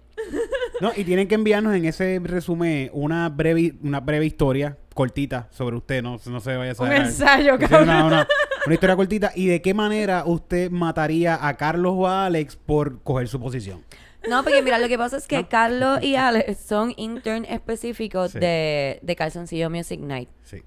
[0.81, 5.75] No, y tienen que enviarnos en ese resumen una breve, una breve historia cortita sobre
[5.77, 7.01] usted, no, no se vaya a Un saber.
[7.01, 7.83] ensayo, Sí, cabrón.
[7.83, 8.27] una, una-
[8.65, 9.31] una historia cortita.
[9.35, 13.83] ¿Y de qué manera usted mataría a Carlos o a Alex por coger su posición?
[14.29, 18.39] No, porque mira, lo que pasa es que Carlos y Ale son intern específicos Sí.
[18.39, 20.29] de, de Calzoncillo Music Night.
[20.43, 20.61] Sí.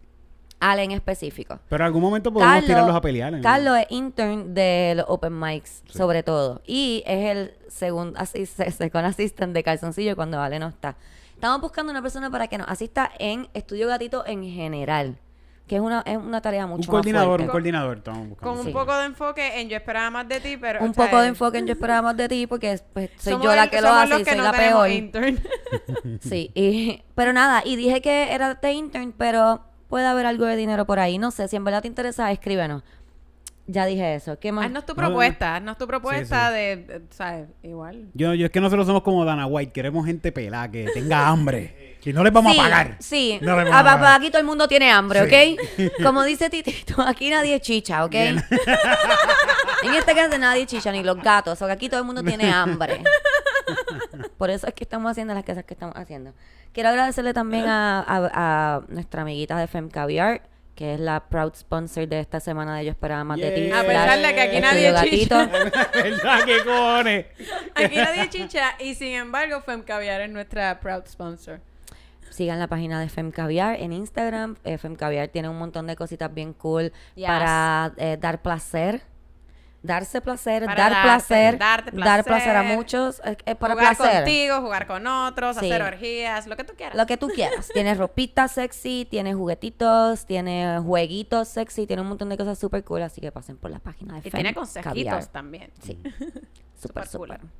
[0.71, 1.59] Ale en específico.
[1.69, 3.33] Pero en algún momento podemos Carlos, tirarlos a pelear.
[3.33, 3.43] ¿no?
[3.43, 5.99] Carlos es intern de los open mics, Sí.
[5.99, 6.63] sobre todo.
[6.67, 10.97] Y es el segundo second assistant de Calzoncillo cuando Ale no está.
[11.35, 15.19] Estamos buscando una persona para que nos asista en Estudio Gatito en general.
[15.67, 17.97] Que es una, es una tarea mucho un coordinador, más un coordinador.
[17.97, 18.51] Estamos buscando.
[18.51, 18.73] Con un Sí.
[18.73, 20.85] poco de enfoque en yo esperaba más de ti, pero...
[20.85, 23.47] Un sea, poco de enfoque en Yo esperaba más de ti porque pues, soy somos
[23.47, 24.91] yo la el- que lo somos hace los y que soy no la peor.
[24.91, 25.41] intern.
[26.21, 30.57] Sí, y, pero nada, y dije que era de intern, pero puede haber algo de
[30.57, 31.19] dinero por ahí.
[31.19, 32.83] No sé, si en verdad te interesa, escríbenos.
[33.67, 34.39] Ya dije eso.
[34.39, 34.67] ¿Qué más?
[34.67, 36.55] Haznos tu No, propuesta, haznos tu propuesta sí.
[36.55, 37.47] de, de- ¿sabes?
[37.63, 38.09] Igual.
[38.13, 41.95] Yo, yo es que nosotros somos como Dana White, queremos gente pelada, que tenga hambre.
[42.05, 42.97] Y no les vamos sí, a pagar.
[43.01, 44.21] Sí, No Ah, a pagar.
[44.21, 45.57] aquí todo el mundo tiene hambre, Sí.
[45.81, 45.91] ¿ok?
[46.03, 48.15] Como dice Titito, aquí nadie chicha, ¿ok?
[49.85, 53.03] En este caso nadie chicha, ni los gatos, porque aquí todo el mundo tiene hambre.
[54.39, 56.35] Por eso es que estamos haciendo las cosas que estamos haciendo.
[56.75, 58.31] Quiero agradecerle también a, a-
[58.77, 60.43] a nuestra amiguita de Fem Caviar,
[60.75, 63.71] que es la proud sponsor de esta semana de Yo Esperaba Más de Ti.
[63.71, 65.47] A pesar de que aquí nadie chicha.
[65.47, 65.91] Gatito.
[65.95, 67.27] ¿Verdad que cojones?
[67.77, 71.61] Aquí nadie chicha y sin embargo Fem Caviar es nuestra proud sponsor.
[72.31, 74.57] Sigan la página de Fem Caviar en Instagram.
[74.65, 77.27] Eh, Fem Caviar tiene un montón de cositas bien cool Yes.
[77.29, 79.03] para eh, dar placer.
[79.85, 83.97] Darse placer, Para dar darte- placer, darte dar placer a muchos, es, es para jugar
[83.97, 84.17] placer.
[84.25, 85.71] contigo, jugar con otros, Sí.
[85.71, 86.97] hacer orgías, lo que tú quieras.
[86.97, 87.69] Lo que tú quieras.
[87.73, 93.03] Tienes ropita sexy, tienes juguetitos, tienes jueguitos sexy, tiene un montón de cosas súper cool,
[93.03, 95.27] así que pasen por la página de y Fem tiene consejitos Caviar.
[95.27, 95.71] también.
[95.81, 96.01] Sí.
[96.81, 97.51] Súper Súper, cool.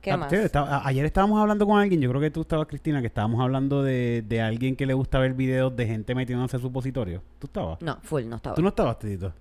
[0.00, 0.32] ¿Qué Ah, más?
[0.32, 3.82] a- ayer estábamos hablando con alguien, yo creo que tú estabas, Cristina, que estábamos hablando
[3.82, 7.22] de, de alguien que le gusta ver videos de gente metiéndose supositorio.
[7.40, 7.80] ¿Tú estabas?
[7.82, 8.54] No, full, no estaba.
[8.54, 9.32] ¿Tú no estabas, Tito?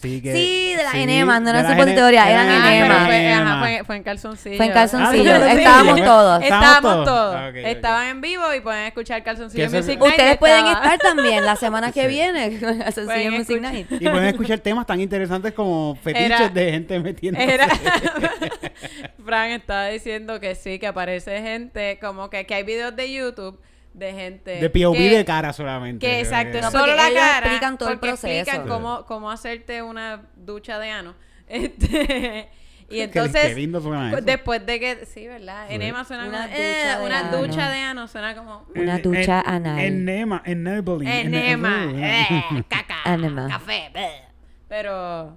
[0.00, 2.76] Sí, que- Sí, de las sí, enemas, no eran las supositorias, eran de las Ah,
[2.76, 3.06] enemas.
[3.06, 3.58] fue, ajá, enemas.
[3.58, 4.56] fue, fue en calzoncillo.
[4.56, 5.34] Fue en calzoncillo.
[5.34, 6.04] Ah, sí, Estábamos sí.
[6.04, 6.42] todos.
[6.42, 7.04] Estábamos todos.
[7.04, 7.34] todos.
[7.36, 7.48] Ah.
[7.64, 10.10] Estaban en vivo y pueden escuchar calzoncillo es- Music Night.
[10.12, 12.06] Ustedes pueden estaba- estar también la semana que Sí.
[12.08, 12.58] viene.
[12.60, 13.86] Calzoncillo Music escuchar- Night.
[13.90, 17.52] Y pueden escuchar temas tan interesantes como fetiches Era- de gente metiéndose.
[17.54, 17.66] Era
[19.24, 23.60] Fran estaba diciendo que sí, que aparece gente, como que, que hay videos de YouTube
[23.98, 26.06] de gente De POV que- de cara solamente.
[26.06, 27.38] Que exacto, es No, solo la cara.
[27.38, 28.26] explican todo el proceso.
[28.28, 28.68] explican Sí.
[28.68, 31.14] cómo, cómo hacerte una ducha de ano.
[31.48, 32.48] Este,
[32.90, 34.20] y entonces, qué lindo suena eso.
[34.22, 35.66] después de que, sí, ¿verdad?
[35.68, 35.74] Sí.
[35.74, 36.58] Enema suena Una como, ducha
[36.94, 37.36] eh, de una ano.
[37.38, 39.78] ducha de ano, suena como Una En- ducha en- anal.
[39.80, 41.08] Enema, enabling.
[41.08, 43.48] enema, eh, caca, Enema.
[43.48, 44.22] café, bleh.
[44.68, 45.36] pero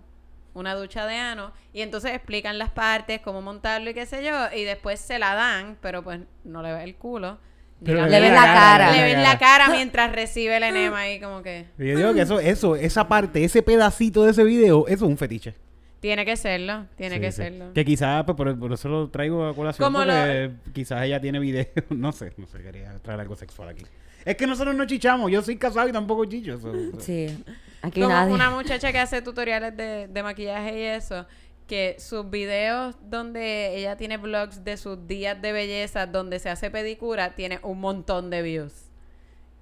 [0.54, 4.34] una ducha de ano y entonces explican las partes, cómo montarlo y qué sé yo,
[4.54, 7.38] y después se la dan, pero pues no le ve el culo.
[7.84, 8.92] Pero Le ves la cara.
[8.92, 12.22] le ven la cara mientras recibe el enema ahí como que Y Yo digo que
[12.22, 15.56] eso, eso, esa parte, ese pedacito de ese video, eso es un fetiche.
[16.00, 17.38] tiene que serlo, tiene Sí, que sí.
[17.38, 17.74] serlo.
[17.74, 21.66] Que quizás, pues, por, por eso lo traigo a colación, porque quizás ella tiene video,
[21.90, 23.84] no sé, no sé, quería traer algo sexual aquí.
[24.26, 26.60] Es que nosotros no chichamos, yo soy casado y tampoco chicho.
[26.60, 27.44] so- so- Sí.
[27.84, 28.32] Aquí Como nadie.
[28.34, 31.26] una muchacha que hace tutoriales de, de maquillaje y eso,
[31.72, 36.70] que sus videos donde ella tiene vlogs de sus días de belleza, donde se hace
[36.70, 38.91] pedicura, tiene un montón de views.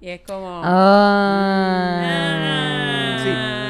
[0.00, 0.62] Y es como...
[0.64, 2.06] Ah.
[3.22, 3.28] Sí,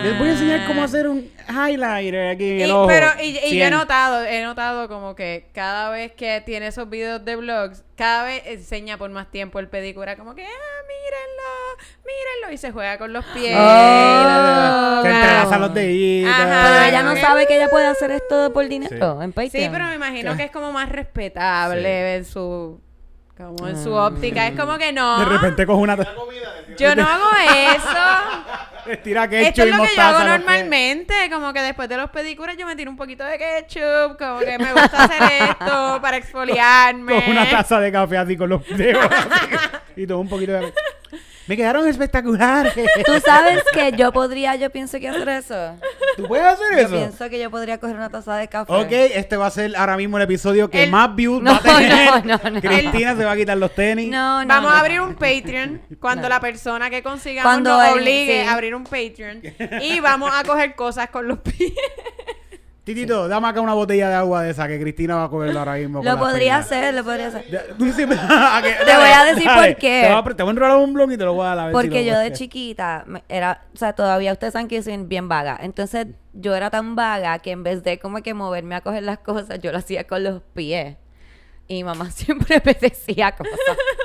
[0.08, 2.86] les voy a enseñar cómo hacer un highlighter aquí en Y, el ojo.
[2.86, 6.88] pero, y, y yo he notado, he notado como que cada vez que tiene esos
[6.88, 10.48] videos de vlogs, cada vez enseña por más tiempo el pedicura, como que, ah,
[10.86, 13.56] mírenlo, mírenlo, y se juega con los pies.
[13.58, 15.00] Oh.
[15.02, 16.32] Se entrelaza los deditos.
[16.32, 16.62] Ajá.
[16.62, 17.16] Pero ella no Ah.
[17.20, 19.64] sabe que ella puede hacer esto por dinero en Patreon.
[19.64, 22.80] Sí, pero me imagino que es como más respetable en su
[23.40, 24.46] como en su óptica.
[24.46, 25.18] Es como que no.
[25.18, 25.96] De repente coge una...
[26.76, 27.28] Yo no hago
[27.74, 28.96] eso.
[29.02, 31.14] Tira ketchup Esto es y que yo hago normalmente.
[31.30, 34.18] Como que después de los pedicuras yo me tiro un poquito de ketchup.
[34.18, 37.22] Como que me gusta hacer esto para exfoliarme.
[37.22, 39.04] Con una taza de café así con los dedos.
[39.04, 40.72] así, y todo un poquito de...
[41.50, 42.72] Me quedaron espectaculares.
[43.04, 45.74] Tú sabes que yo podría, yo pienso que hacer eso.
[46.16, 46.90] ¿Tú puedes hacer Yo eso?
[46.94, 48.72] pienso que yo podría coger una taza de café.
[48.72, 51.56] Ok, este va a ser ahora mismo el episodio que El- más views No, va
[51.56, 52.24] a tener.
[52.24, 52.60] no, no, no.
[52.60, 54.08] Cristina se va a quitar los tenis.
[54.08, 54.46] No, no.
[54.46, 54.76] Vamos no.
[54.76, 56.28] a abrir un Patreon cuando No.
[56.28, 58.48] la persona que consigamos Cuando nos obligue sí.
[58.48, 59.42] a abrir un Patreon.
[59.82, 61.72] Y vamos a coger cosas con los pies.
[62.84, 65.74] Titito, dame acá una botella de agua de esa que Cristina va a cogerlo ahora
[65.74, 66.02] mismo.
[66.02, 67.44] Lo podría hacer, lo podría hacer.
[67.50, 70.00] Ya, tú sí me- a que- Te voy a decir por qué.
[70.04, 71.54] Te voy a, pre- te voy a enrolar un blog y te lo voy a
[71.54, 74.82] dar a si Porque yo de chiquita era, o sea, todavía ustedes saben que yo
[74.82, 75.58] soy bien vaga.
[75.60, 79.18] Entonces yo era tan vaga que en vez de como que moverme a coger las
[79.18, 80.96] cosas, yo lo hacía con los pies.
[81.70, 83.54] Y mi mamá siempre me decía cosas.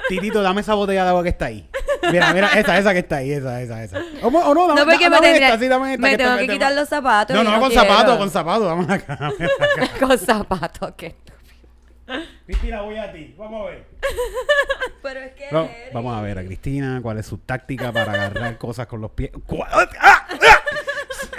[0.07, 1.67] Titito, dame esa botella de agua que está ahí.
[2.11, 4.03] Mira, mira, esa, esa que está ahí, esa, esa, esa.
[4.21, 6.01] O, o no, dame, No, porque me, dame tendría- esta, sí, dame esta.
[6.03, 7.35] me que tengo que quitar los zapatos.
[7.35, 8.67] No, no, con zapatos, con zapatos.
[8.67, 9.31] Vamos acá.
[9.99, 11.15] Con zapatos, que
[12.45, 13.33] Cristina, voy a ti.
[13.35, 13.87] Vamos a ver.
[15.01, 15.45] Pero es que...
[15.51, 19.09] No, vamos a ver a Cristina cuál es su táctica para agarrar cosas con los
[19.09, 19.31] pies.
[19.47, 19.89] ¿Cu- ¡Ah!
[19.99, 20.27] ¡Ah!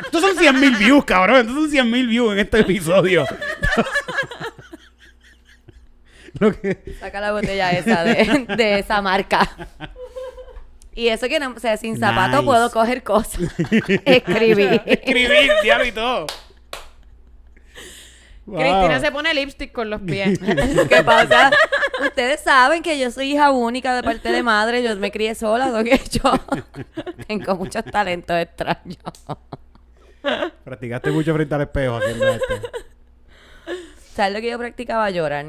[0.04, 1.36] Estos son 100 mil views, cabrón.
[1.36, 3.24] Estos son 100 mil views en este episodio.
[6.38, 6.96] Lo que...
[7.00, 9.48] Saca la botella esa de, de esa marca.
[10.96, 12.46] Y eso que no, o sea, sin zapato Nice.
[12.46, 13.42] puedo coger cosas.
[14.04, 14.80] Escribir.
[14.86, 16.26] Escribir, diablo y todo.
[18.46, 18.60] Wow.
[18.60, 20.38] Cristina se pone lipstick con los pies.
[20.88, 21.50] ¿Qué pasa?
[22.00, 24.82] Ustedes saben que yo soy hija única de parte de madre.
[24.82, 26.32] Yo me crié sola, lo que yo
[27.26, 28.98] tengo muchos talentos extraños.
[30.64, 32.54] Practicaste mucho frente al espejo haciendo esto.
[34.14, 35.10] ¿Sabes lo que yo practicaba?
[35.10, 35.46] Llorar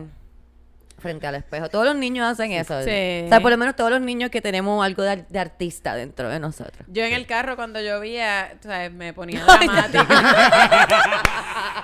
[0.98, 1.70] frente al espejo.
[1.70, 2.82] Todos los niños hacen eso.
[2.82, 3.24] Sí.
[3.26, 6.30] O sea, por lo menos todos los niños que tenemos algo de, de artista dentro
[6.30, 6.88] de nosotros.
[6.88, 8.92] Yo en el carro cuando llovía, ¿sabes?
[8.92, 11.24] Me ponía dramática.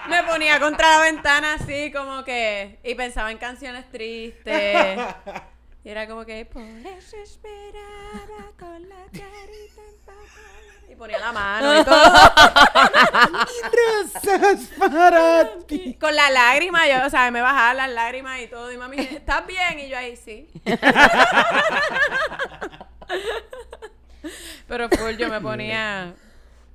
[0.10, 2.80] me ponía contra la ventana así como que...
[2.84, 5.00] Y pensaba en canciones tristes.
[5.86, 6.46] Y era como que...
[6.46, 9.93] Por eso esperaba con la carita empapada".
[10.94, 12.04] Y ponía la mano y todo.
[13.74, 15.98] Rosas para ti.
[16.00, 18.72] Con la lágrima, yo, o sea, me bajaba las lágrimas y todo.
[18.72, 19.80] Y mami, ¿estás bien?
[19.80, 20.48] Y yo ahí, sí.
[24.68, 26.14] Pero full, yo me ponía...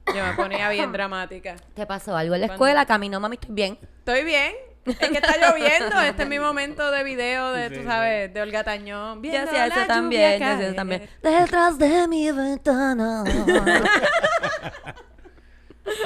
[0.07, 1.55] Yo me ponía bien dramática.
[1.75, 2.85] ¿Te pasó algo en la escuela?
[2.87, 3.79] Camino, mami, estoy bien.
[4.01, 4.53] Estoy bien.
[5.01, 6.01] Es que está lloviendo.
[6.01, 9.17] Este es mi momento de video de, Sí, tú sabes, de Olga Tañón.
[9.17, 11.09] Yo Viendo hacía eso también, yo hacía eso también.
[11.23, 13.25] Detrás de mi ventana.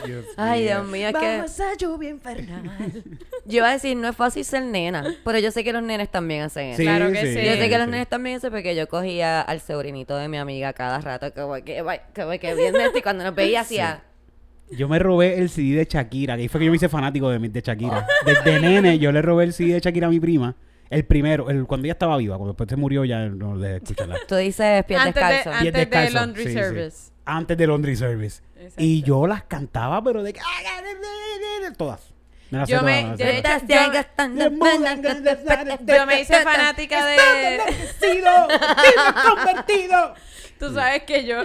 [0.06, 0.62] Dios Ay.
[0.62, 3.02] Dios mío, es que esa lluvia infernal.
[3.44, 6.08] yo iba a decir, no es fácil ser nena, pero yo sé que los nenes
[6.08, 6.76] también hacen eso.
[6.76, 7.44] Sí, Claro que sí.
[7.44, 10.72] Yo sé que los nenes también hacen porque yo cogía al sobrinito de mi amiga
[10.72, 14.02] cada rato, como que, vay- como que viendo esto y cuando nos veía hacía...
[14.76, 17.28] Yo me robé el CD de Shakira, que ahí fue que yo me hice fanático
[17.30, 18.06] de, mi- de Shakira.
[18.24, 20.54] Desde nene yo le robé el CD de Shakira a mi prima.
[20.90, 24.16] El primero, el, cuando ella estaba viva, cuando después se murió ya no le escucharla.
[24.28, 25.50] Tú dices pies Antes de- descalzo.
[25.58, 26.54] antes- Pies de laundry sí, sí.
[26.54, 27.12] service.
[27.24, 28.42] Antes de laundry service.
[28.56, 28.82] Exacto.
[28.82, 30.40] Y yo las cantaba, pero de que...
[31.76, 32.00] Todas.
[32.50, 33.62] Me las sé Yo todas, me- yo- de todas.
[33.66, 33.76] yo-
[35.96, 37.16] Yo me hice fanática de...
[37.66, 38.30] ¡Bendecido!
[38.48, 40.14] ¡Viva convertido!
[40.58, 41.42] Tú sabes que yo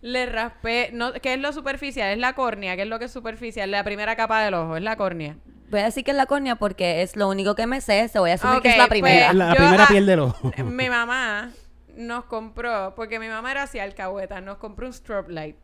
[0.00, 0.90] le, raspé...
[0.92, 2.10] No, ¿Qué es lo superficial?
[2.12, 2.76] Es la córnea.
[2.76, 3.70] ¿Qué es lo que es superficial?
[3.70, 4.76] La primera capa del ojo.
[4.76, 5.36] Es la córnea.
[5.70, 8.18] Voy a decir que es la córnea porque es lo único que me sé, se
[8.20, 9.32] voy a asumir que es la pues, primera.
[9.32, 10.52] La Yo, primera ah, piel del ojo.
[10.64, 11.50] Mi mamá
[11.96, 12.94] nos compró...
[12.94, 14.40] Porque mi mamá era así alcahueta.
[14.40, 15.56] Nos compró un strobe light.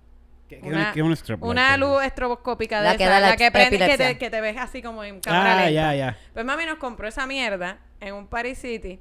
[0.48, 1.80] ¿Qué- qué- Una, qué es un strobe una light?
[1.80, 4.08] luz estroboscópica de La que esa, la la que prende, que epilepsia.
[4.08, 5.70] te, que te ves así como en cámara Ah, lenta.
[5.70, 6.16] ya, ya.
[6.34, 9.00] Pues mami nos compró esa mierda en un Paris City.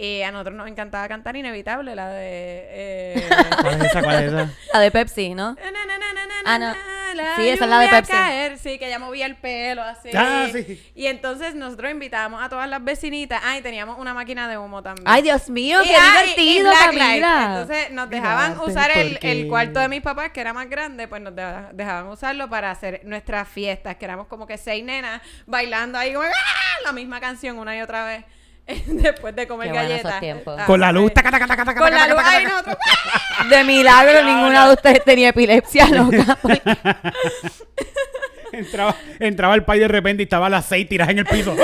[0.00, 2.26] Y a nosotros nos encantaba cantar Inevitable, la de...
[2.70, 3.28] eh,
[3.60, 4.00] ¿Cuál es esa?
[4.02, 4.50] ¿Cuál es esa?
[4.72, 5.54] La de Pepsi, ¿no?
[5.54, 7.14] na, na, na, na, na, Ah, no.
[7.14, 8.12] la Sí, esa es la de Pepsi.
[8.12, 8.58] caer.
[8.58, 10.10] Sí, que ella movía el pelo así.
[10.14, 10.80] Ah, sí.
[10.94, 13.40] Y entonces nosotros invitábamos a todas las vecinitas.
[13.44, 15.04] Ah, y teníamos una máquina de humo también.
[15.08, 16.72] Ay, Dios mío, Y- qué ah, y- y divertido.
[16.72, 17.44] Camila.
[17.60, 21.20] Entonces nos dejaban usar el, el cuarto de mis papás, que era más grande, pues
[21.20, 25.98] nos de- dejaban usarlo para hacer nuestras fiestas, que éramos como que seis nenas bailando
[25.98, 26.30] ahí como ¡ah!
[26.84, 28.24] la misma canción una y otra vez.
[28.86, 30.20] Después de comer Qué galletas.
[30.20, 30.56] tiempos.
[30.60, 31.08] Ah, Con la luz.
[31.08, 31.14] sí.
[31.14, 32.16] taca, taca, taca, taca, Con la taca, luz.
[32.22, 32.54] taca, Ay, taca.
[32.56, 32.76] nosotros.
[33.50, 36.36] De milagro, ninguna de ustedes tenía epilepsia loca.
[38.52, 41.54] Entraba, entraba el pai de repente y estaba a las seis tiradas en el piso.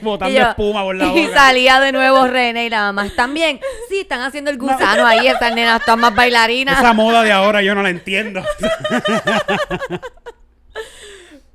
[0.00, 1.34] Botando Y yo- espuma por la y boca.
[1.38, 3.06] salía de nuevo René y la mamá.
[3.06, 3.60] ¿Están bien?
[3.88, 5.26] Sí, están haciendo el gusano ahí.
[5.28, 6.78] Estas nenas están más bailarinas.
[6.78, 8.42] Esa moda de ahora yo no la entiendo.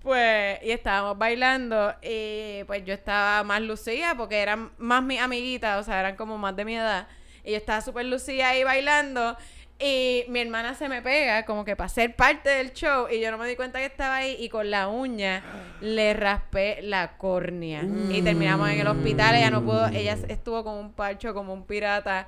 [0.06, 5.82] Pues, y estábamos bailando y pues yo estaba más lucida porque eran más mis amiguitas,
[5.82, 7.08] o sea, eran como más de mi edad.
[7.44, 9.36] Y yo estaba súper lucida ahí bailando
[9.80, 13.32] y mi hermana se me pega como que para ser parte del show y yo
[13.32, 15.42] no me di cuenta que estaba ahí y con la uña
[15.82, 17.82] le raspé la córnea.
[18.12, 21.66] Y terminamos en el hospital, ella no pudo, ella estuvo con un parcho como un
[21.66, 22.28] pirata.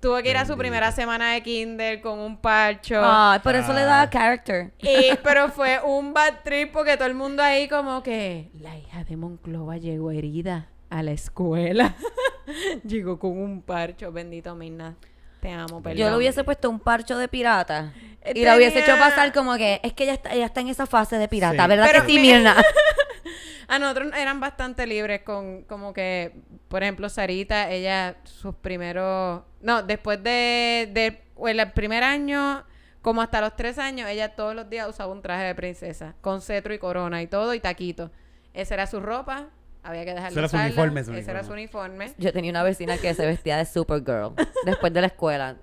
[0.00, 3.00] Tuvo que ir a su primera semana de kinder con un parcho.
[3.04, 3.84] Ay, por eso le Ah.
[4.06, 4.72] da character.
[4.78, 9.04] Y, pero fue un bad trip porque todo el mundo ahí como que la hija
[9.04, 11.94] de Monclova llegó herida a la escuela.
[12.84, 14.96] llegó con un parcho, bendito Mirna.
[15.40, 15.98] Te amo, perdón.
[15.98, 17.92] Yo le hubiese puesto un parcho de pirata.
[18.34, 20.86] Y la hubiese hecho pasar como que es que ella está, ella está en esa
[20.86, 21.68] fase de pirata, Sí.
[21.68, 22.56] ¿verdad Pero que sí, Mirna?
[23.68, 26.34] A nosotros eran bastante libres con como que,
[26.68, 29.42] por ejemplo, Sarita, ella sus primeros...
[29.60, 32.64] No, después de, de el primer año,
[33.02, 36.40] como hasta los tres años, ella todos los días usaba un traje de princesa, con
[36.42, 38.10] cetro y corona y todo, y taquito.
[38.52, 39.48] Esa era su ropa,
[39.82, 41.68] había que dejarlo Ese era su uniforme, su Ese era uniforme.
[41.68, 42.14] su uniforme.
[42.18, 44.34] Yo tenía una vecina que se vestía de Supergirl
[44.66, 45.56] después de la escuela.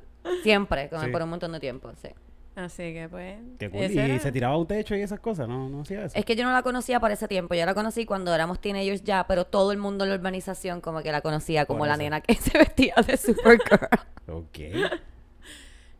[0.44, 1.08] Siempre, Sí.
[1.12, 2.10] por un montón de tiempo, sí.
[2.58, 3.36] Así que pues...
[3.60, 3.84] Qué cool.
[3.84, 4.20] ese Y era.
[4.20, 5.70] se tiraba a un techo y esas cosas, ¿no?
[5.70, 6.18] No hacía eso.
[6.18, 9.04] Es que yo no la conocía para ese tiempo, yo la conocí cuando éramos teenagers
[9.04, 12.20] ya, pero todo el mundo en la urbanización como que la conocía como la nena
[12.22, 13.88] que se vestía de Supergirl.
[14.28, 14.58] Ok.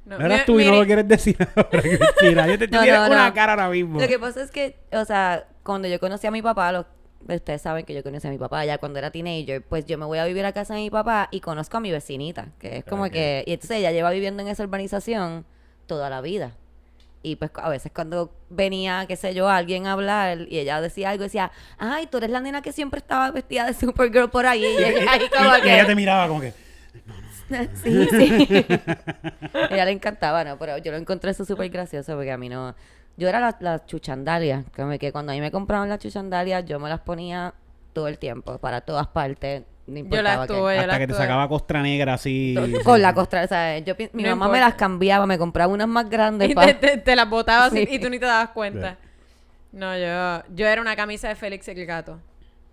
[0.06, 2.48] No, No eras mi- tú y no lo quieres decir ahora, Cristina.
[2.48, 3.34] Yo te No, no, una no.
[3.36, 4.00] cara ahora mismo.
[4.00, 6.86] Lo que pasa es que, o sea, cuando yo conocí a mi papá, los,
[7.28, 10.06] ustedes saben que yo conocí a mi papá ya cuando era teenager, pues yo me
[10.06, 12.84] voy a vivir a casa de mi papá y conozco a mi vecinita, que es
[12.86, 15.46] como que, y entonces ella lleva viviendo en esa urbanización
[15.88, 16.54] toda la vida.
[17.24, 21.10] Y pues a veces cuando venía, qué sé yo, alguien a hablar y ella decía
[21.10, 24.64] algo, decía, ay, tú eres la nena que siempre estaba vestida de Supergirl por ahí.
[24.64, 25.96] Y ella ahí como Y ella te que...
[25.96, 26.54] miraba como que...
[27.84, 28.66] sí, sí.
[29.54, 30.58] a ella le encantaba, ¿no?
[30.58, 32.76] Pero yo lo encontré eso súper gracioso porque a mí no...
[33.18, 36.80] Yo era la, la chuchandalia, como que cuando a mí me compraban las chuchandalias, yo
[36.80, 37.56] me las ponía
[37.94, 39.64] todo el tiempo, para todas partes.
[39.88, 40.48] No Yo las qué.
[40.48, 41.22] tuve, yo Hasta las que te tuve.
[41.22, 42.56] sacaba costra negra así.
[42.84, 45.88] Con la costra, o sea, yo, mi No mamá me las cambiaba, me compraba unas
[45.88, 46.50] más grandes.
[46.50, 47.88] Y pa- te, te- te las botabas y- Sí.
[47.92, 48.98] y tú ni te dabas cuenta.
[49.72, 52.20] No, yo, yo era una camisa de Félix el gato.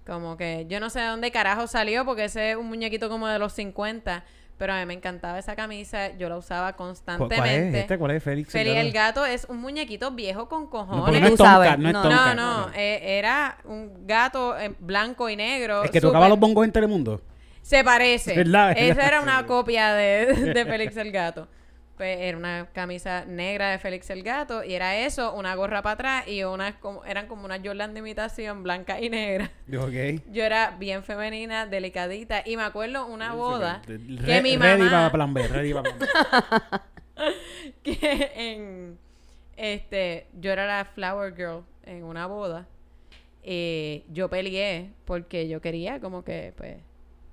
[0.06, 3.26] Como que yo no sé de dónde carajo salió porque ese es un muñequito como
[3.28, 4.24] de los 50.
[4.56, 6.16] Pero a mí me encantaba esa camisa.
[6.16, 7.36] Yo la usaba ¿Cu- constantemente.
[7.36, 7.98] ¿Cuál es este?
[7.98, 8.52] ¿Cuál es Félix?
[8.52, 9.26] Félix el gato?
[9.26, 11.20] es un muñequito viejo con cojones.
[11.20, 12.02] no es Tú Tonka, sabes, no es no.
[12.02, 12.34] Tonka.
[12.34, 15.82] No, no, eh, era un gato eh, blanco y negro.
[15.82, 17.20] Es que tocaba los bongos en Telemundo.
[17.62, 18.30] Se parece.
[18.32, 21.48] Es verdad, es Esa era una copia de, de Félix el gato.
[21.96, 25.94] Pues era una camisa negra de Félix el Gato y era eso, una gorra para
[25.94, 29.50] atrás y unas como, eran como una Jordan de imitación blanca y negra.
[29.66, 35.12] Yo era bien femenina, delicadita y me acuerdo una boda que mi Ready mamá para
[35.12, 36.06] plan B, ready para plan B.
[37.82, 38.98] que en
[39.56, 42.66] este yo era la flower girl en una boda
[43.42, 46.78] y yo peleé porque yo quería como que pues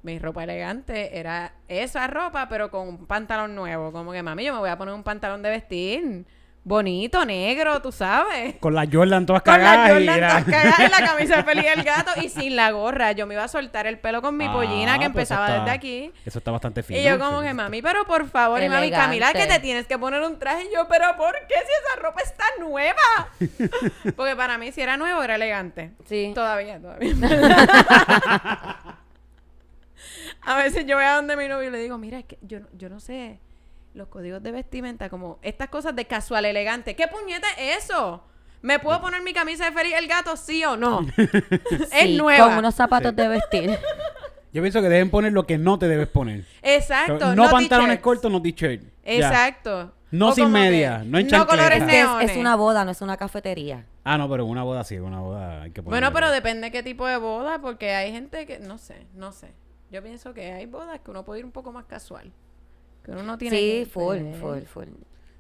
[0.03, 4.53] mi ropa elegante era esa ropa pero con un pantalón nuevo como que mami yo
[4.53, 6.25] me voy a poner un pantalón de vestir
[6.63, 10.29] bonito negro tú sabes Con la Jordan todas con la cagadas y Jordan era...
[10.29, 13.33] todas cagadas y la camisa de Feliz el gato y sin la gorra yo me
[13.33, 16.11] iba a soltar el pelo con mi Ah, pollina que pues empezaba está- desde aquí
[16.23, 16.99] Eso está bastante fino.
[16.99, 18.91] y yo como que, mami, pero por favor, y mami.
[18.91, 20.65] Camila, que te tienes que poner un traje.
[20.65, 23.29] Y yo, pero ¿por qué si esa ropa está nueva?
[24.15, 25.93] Porque para mí si era nuevo era elegante.
[26.05, 26.31] Sí.
[26.35, 27.11] Todavía, todavía.
[30.41, 32.59] a veces yo voy a donde mi novio y le digo, mira, es que yo,
[32.59, 33.39] no- yo no sé
[33.93, 36.95] los códigos de vestimenta, como estas cosas de casual elegante.
[36.95, 38.23] ¿Qué puñeta es eso?
[38.61, 41.05] ¿Me puedo poner mi camisa de Feliz el gato, sí o no?
[41.17, 42.47] es Sí, nueva.
[42.47, 43.71] Con unos zapatos de vestir.
[44.53, 46.45] Yo pienso que deben poner lo que no te debes poner.
[46.61, 47.35] Exacto.
[47.35, 48.03] no, pantalones t-shirts.
[48.03, 48.81] cortos, no t-shirt.
[49.03, 49.13] Ya.
[49.13, 49.93] Exacto.
[50.11, 51.45] No O sin como que media, no en No chancleta.
[51.47, 53.85] colores Es, que es, es una boda, no es una cafetería.
[54.03, 56.01] Ah, no, pero en una boda sí, en una boda hay que poner.
[56.01, 59.53] Bueno, pero depende qué tipo de boda, porque hay gente que, no sé, no sé.
[59.91, 62.31] Yo pienso que hay bodas que uno puede ir un poco más casual.
[63.03, 64.87] Que uno no tiene Sí, que- full, full, full.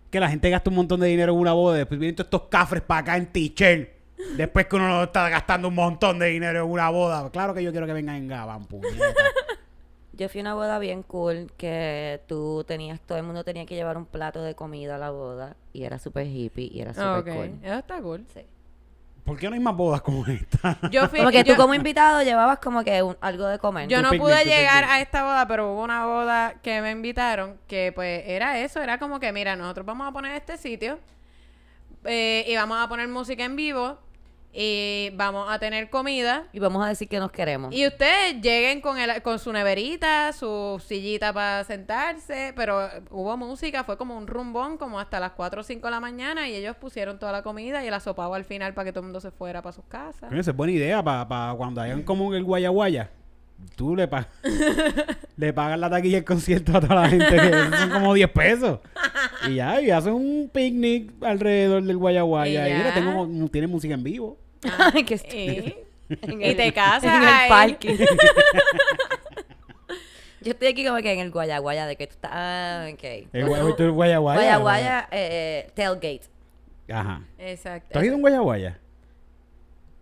[0.09, 2.43] Que la gente gasta un montón de dinero en una boda, después vienen todos estos
[2.49, 3.89] cafres para acá en t-shirt.
[4.35, 7.29] Después que uno no está gastando un montón de dinero en una boda.
[7.31, 9.05] Claro que yo quiero que vengan en gabán, puñeta.
[10.13, 13.73] Yo fui a una boda bien cool que tú tenías, todo el mundo tenía que
[13.75, 17.19] llevar un plato de comida a la boda y era súper hippie y era súper
[17.19, 17.59] Ok, cool.
[17.63, 18.25] eso está cool.
[18.33, 18.41] Sí.
[19.23, 20.77] ¿Por qué no hay más bodas como esta?
[20.91, 23.87] Yo fui, Como que yo, tú como invitado llevabas como que un- algo de comer.
[23.87, 24.89] yo no picnic, pude llegar picnic.
[24.89, 28.97] a esta boda, pero hubo una boda que me invitaron que pues era eso, era
[28.97, 30.99] como que mira, nosotros vamos a poner este sitio
[32.05, 33.99] eh, y vamos a poner música en vivo
[34.53, 37.73] y vamos a tener comida Y vamos a decir que nos queremos.
[37.73, 43.83] Y ustedes lleguen con, el, con su neverita, su sillita para sentarse, pero hubo música,
[43.83, 46.75] fue como un rumbón, como hasta las 4 o 5 de la mañana, y ellos
[46.75, 49.31] pusieron toda la comida y el asopado al final para que todo el mundo se
[49.31, 50.31] fuera para sus casas.
[50.33, 53.09] Esa es buena idea para cuando hayan como el guaya guaya.
[53.75, 54.27] Tú le, pa-
[55.37, 58.79] le pagas la taquilla del concierto a toda la gente, que son como 10 pesos.
[59.47, 62.67] Y ya, y hacen un picnic alrededor del guaya guaya.
[62.67, 64.37] Y Y, mira, tengo, tiene música en vivo.
[64.63, 65.75] Ay, qué estúpido.
[66.09, 68.05] Y, te casas en el parque.
[70.41, 72.31] Yo estoy aquí como que en el guayaguaya de que tú estás.
[72.33, 73.03] Ah, ok.
[73.31, 74.39] El, guaya, tú el guaya guaya.
[74.39, 76.21] Guayaguaya, eh, tailgate.
[76.91, 77.23] Ajá.
[77.37, 77.89] Exacto.
[77.93, 78.79] ¿Tú has ido a un guaya guaya?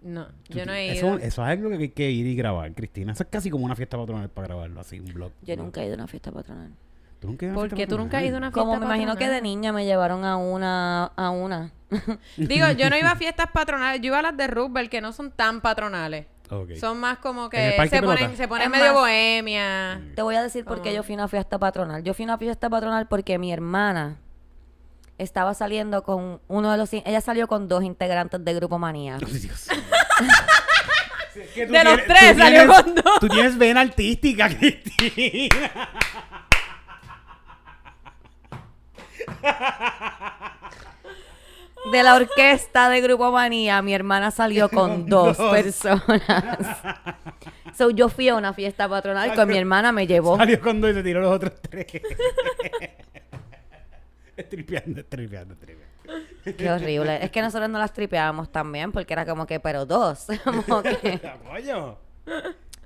[0.02, 1.18] No, Tú- yo no he eso, ido.
[1.18, 3.12] Eso es algo que hay que ir y grabar, Cristina.
[3.12, 5.34] Eso es casi como una fiesta patronal para grabarlo, así, un blog.
[5.42, 6.72] Yo nunca he ido a una fiesta patronal.
[7.20, 8.48] ¿Tú nunca has ido a una ¿Por fiesta qué tú nunca has ido a una
[8.52, 11.06] fiesta Como me imagino que de niña me llevaron a una.
[11.16, 11.72] A una.
[12.38, 15.12] Digo, yo no iba a fiestas patronales, yo iba a las de Roosevelt que no
[15.12, 16.28] son tan patronales.
[16.80, 20.02] Son más como ¿En el que se ponen, se ponen Es medio más- bohemia.
[20.16, 22.04] Te voy a decir por qué yo fui a una fiesta patronal.
[22.04, 24.18] Yo fui a una fiesta patronal porque mi hermana
[25.20, 26.92] estaba saliendo con uno de los...
[26.94, 29.18] Ella salió con dos integrantes de Grupo Manía.
[29.24, 29.68] Ay, Dios.
[31.36, 33.20] Es que tú De los tres tú salió tienes- con dos.
[33.20, 35.90] Tú tienes vena artística, Cristina.
[41.92, 45.52] De la orquesta de Grupo Manía, mi hermana salió con dos, dos.
[45.52, 46.22] personas.
[47.76, 50.38] so, yo fui a una fiesta patronal con mi hermana, me llevó.
[50.38, 51.88] Salió con dos y se tiró los otros tres.
[54.38, 55.90] Estripeando, estripeando, estripeando.
[56.58, 57.24] Qué horrible.
[57.24, 60.28] Es que nosotros no las tripeábamos también porque era como que, pero dos.
[60.46, 61.20] Como que...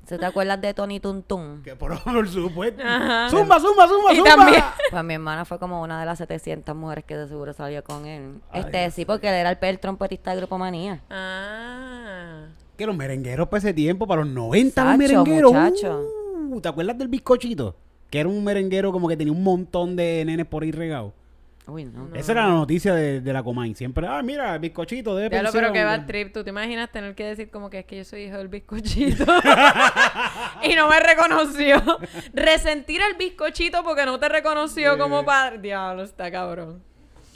[0.06, 1.62] ¿Se te acuerdas de Tony Tuntun?
[1.63, 2.84] Que por, por supuesto.
[2.86, 3.30] Ajá.
[3.30, 4.36] Zumba, zumba, zumba, Y zumba.
[4.36, 7.84] también- Pues mi hermana fue como una de las 700 mujeres que de seguro salió
[7.84, 8.42] con él.
[8.52, 11.02] Ay, este, Dios sí, porque él era el, el trompetista de Grupo Manía.
[11.10, 12.46] Ah.
[12.78, 15.54] Que los merengueros para ese tiempo, para los 90 los Sacho, merengueros.
[15.54, 16.02] muchacho.
[16.50, 17.76] Uh, ¿Te acuerdas del bizcochito?
[18.10, 21.13] Que era un merenguero como que tenía un montón de nenes por ahí regados.
[21.65, 22.10] Uy, no.
[22.13, 23.73] Esa era la noticia de, de la Comain.
[23.73, 26.34] Siempre, ah, mira, el bizcochito de Ya lo pero que va el trip.
[26.34, 29.26] ¿Tú te imaginas tener que decir como que es que yo soy hijo del bizcochito?
[30.63, 31.82] y no me reconoció.
[32.34, 35.59] Resentir al bizcochito porque no te reconoció como padre.
[35.59, 36.84] Diablo, está cabrón.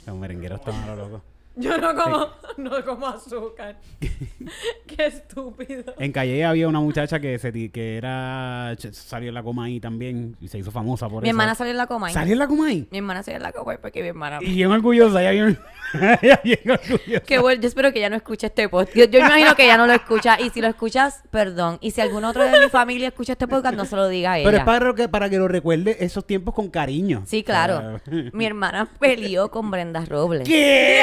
[0.06, 1.22] Los merengueros estaban a lo loco.
[1.58, 3.76] Yo no como, no como azúcar.
[4.86, 5.94] Qué estúpido.
[5.98, 10.36] En Calle había una muchacha que se que era salió en la coma ahí también
[10.40, 11.34] y se hizo famosa por Mi eso.
[11.34, 12.10] hermana salió en la coma.
[12.10, 12.86] ¿Salió en la coma ahí?
[12.90, 14.38] Mi hermana salió en la coma porque mi hermana...
[14.40, 15.58] Y bien orgullosa, ella bien,
[16.22, 17.24] ella bien orgullosa.
[17.26, 18.96] Qué bueno, yo espero que ella no escuche este podcast.
[18.96, 20.40] Yo, yo imagino que ella no lo escucha.
[20.40, 21.78] Y si lo escuchas, perdón.
[21.80, 24.38] Y si algún otro de mi familia escucha este podcast, no se lo diga a
[24.38, 24.46] ella.
[24.48, 27.24] Pero es para que, para que lo recuerde esos tiempos con cariño.
[27.26, 28.00] Sí, claro.
[28.32, 30.46] Mi hermana peleó con Brenda Robles.
[30.46, 31.02] ¿Qué?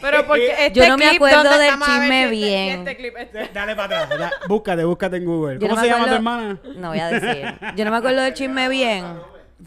[0.00, 2.24] Pero porque este Yo no me clip, acuerdo ¿dónde- del vamos a ver chisme si
[2.24, 2.78] este- bien.
[2.80, 4.32] este clip, este- Dale para atrás.
[4.48, 5.54] búscate, búscate en Google.
[5.54, 6.60] Yo ¿Cómo no se me llama tu acuerdo- hermana?
[6.76, 7.54] No voy a decir.
[7.74, 9.04] Yo no me acuerdo del chisme bien.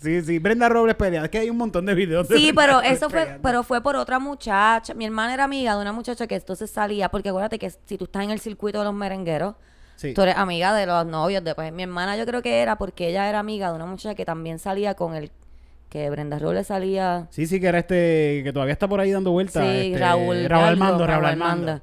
[0.01, 1.23] Sí, sí, Brenda Robles pelea.
[1.25, 2.27] Es que hay un montón de videos.
[2.29, 3.41] de Sí, Brenda pero Robles eso fue, peleando.
[3.43, 4.93] pero fue por otra muchacha.
[4.93, 8.05] Mi hermana era amiga de una muchacha que entonces salía, porque acuérdate que si tú
[8.05, 9.55] estás en el circuito de los merengueros,
[9.97, 10.13] Sí.
[10.13, 11.43] tú eres amiga de los novios.
[11.43, 14.23] Después, mi hermana yo creo que era porque ella era amiga de una muchacha que
[14.23, 15.31] también salía con el
[15.89, 17.27] que Brenda Robles salía.
[17.31, 19.63] Sí, sí, que era este, que todavía está por ahí dando vueltas.
[19.63, 20.45] Sí, este, Raúl.
[20.49, 21.81] Raúl Armando, Raúl Armando.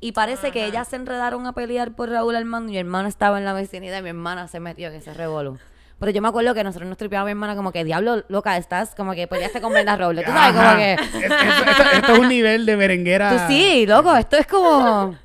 [0.00, 3.38] Y parece que ellas se enredaron a pelear por Raúl Armando y mi hermana estaba
[3.38, 5.58] en la vecinidad y mi hermana se metió en ese revolú.
[5.98, 8.58] Pero yo me acuerdo que nosotros nos tripeamos a mi hermana como que, diablo, loca,
[8.58, 10.26] estás como que peleaste con Brenda Robles.
[10.26, 10.92] Tú sabes, como que...
[10.92, 13.30] Es- es- esto, esto es un nivel de merenguera.
[13.30, 15.16] Tú sí, loco, esto es como...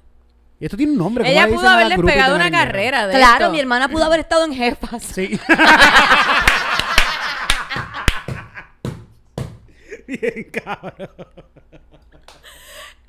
[0.62, 1.26] Y esto tiene un nombre.
[1.26, 3.52] ¿cómo Ella pudo haberles pegado una carrera de Claro, esto.
[3.52, 5.04] mi hermana pudo haber estado en jefas.
[5.04, 5.38] Sí.
[10.08, 11.10] Bien, cabrón.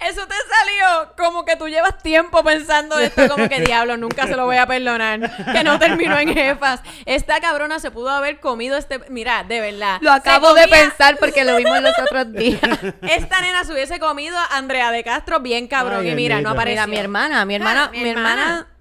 [0.00, 4.34] Eso te salió como que tú llevas tiempo pensando esto, como que diablo, nunca se
[4.34, 6.80] lo voy a perdonar, que no terminó en jefas.
[7.06, 9.98] Esta cabrona se pudo haber comido este, mira, de verdad.
[10.00, 12.60] Lo acabo de pensar porque lo vimos los otros días.
[13.02, 16.50] Esta nena se hubiese comido a Andrea de Castro bien cabrón Ay, y mira, no
[16.50, 16.72] apareció.
[16.72, 18.71] Mira, mi hermana, mi hermana, Ah, mi hermana...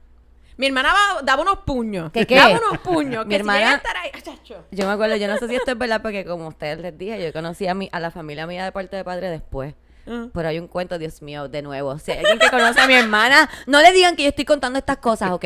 [0.57, 2.11] Mi hermana va- daba unos puños.
[2.11, 2.35] ¿Qué qué?
[2.35, 3.25] Daba unos puños.
[3.25, 4.63] Mi que hermana- si llega a estar ahí.
[4.71, 7.23] Yo me acuerdo, yo no sé si esto es verdad porque como ustedes les dije,
[7.23, 9.73] yo conocí a, mi, a la familia mía de parte de padre después.
[10.05, 10.25] Mm.
[10.33, 11.97] Pero hay un cuento, Dios mío, de nuevo.
[11.99, 14.77] Si hay alguien que conoce a mi hermana, no le digan que yo estoy contando
[14.79, 15.45] estas cosas, ¿ok?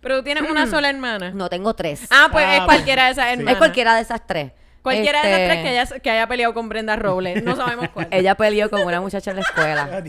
[0.00, 1.30] Pero tú tienes una sola hermana.
[1.30, 2.02] No tengo tres.
[2.10, 3.30] Ah, pues Ah, es cualquiera de esas sí.
[3.32, 3.52] hermanas.
[3.52, 4.52] es cualquiera de esas tres.
[4.86, 7.42] Cualquiera de Este, tres que haya, que haya peleado con Brenda Robles.
[7.42, 8.06] No sabemos cuál.
[8.10, 9.88] Ella peleó con una muchacha en la escuela.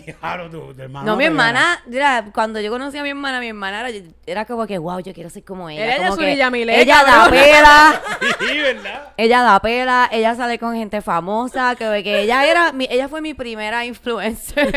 [1.03, 4.67] No, mi hermana, mira, cuando yo conocí a mi hermana, mi hermana era, era como
[4.67, 5.84] que, wow, yo quiero ser como ella.
[5.84, 8.01] Era ella como su que ella da pela,
[8.39, 9.01] Sí, ¿verdad?
[9.17, 13.21] ella da pela, ella sale con gente famosa, que, que ella era, mi- ella fue
[13.21, 14.71] mi primera influencer.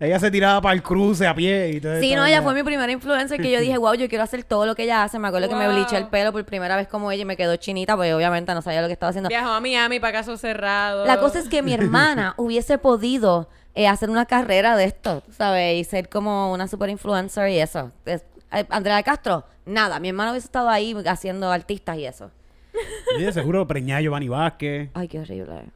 [0.00, 2.62] Ella se tiraba para el cruce a pie y todo Sí, no, ella fue mi
[2.62, 5.18] primera influencer que yo dije, wow, yo quiero hacer todo lo que ella hace.
[5.18, 5.76] Me acuerdo que me Wow.
[5.76, 8.60] bliché el pelo por primera vez como ella y me quedó chinita, porque obviamente no
[8.62, 9.28] sabía lo que estaba haciendo.
[9.28, 11.06] Viajó a Miami para caso cerrado.
[11.06, 15.78] La cosa es que mi hermana hubiese podido eh, hacer una carrera de esto, ¿sabes?
[15.80, 17.90] Y ser como una super influencer y eso.
[18.04, 19.98] Es- eh, Andrea Castro, nada.
[20.00, 22.30] Mi hermana hubiese estado ahí haciendo artistas y eso.
[23.16, 24.90] Sí, de seguro preñá a Giovanni Vázquez.
[24.94, 25.66] Ay, qué horrible.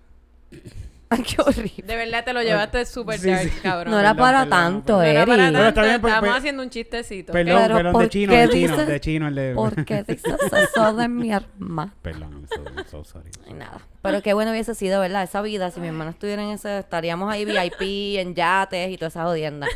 [1.11, 1.85] Ay, qué horrible.
[1.87, 3.61] De verdad te lo llevaste súper Sí, dark, sí.
[3.63, 3.93] cabrón.
[3.93, 5.31] No era perdón, para perdón, tanto, No era Eri.
[5.33, 7.33] está tanto, bien, pues, estábamos pues, haciendo un chistecito.
[7.33, 9.55] Perdón, Pero, perdón, ¿por de chino, de chino, dices- de chino el de...
[9.55, 11.95] ¿Por qué dices eso de mi hermana?
[12.03, 12.47] Perdón,
[12.77, 13.31] I'm so, sorry.
[13.47, 13.81] Ay, nada.
[14.03, 15.23] Pero qué bueno hubiese sido, ¿verdad?
[15.23, 19.09] Esa vida, si mi hermano estuviera en ese, estaríamos ahí VIP, en yates y toda
[19.09, 19.67] esa jodienda.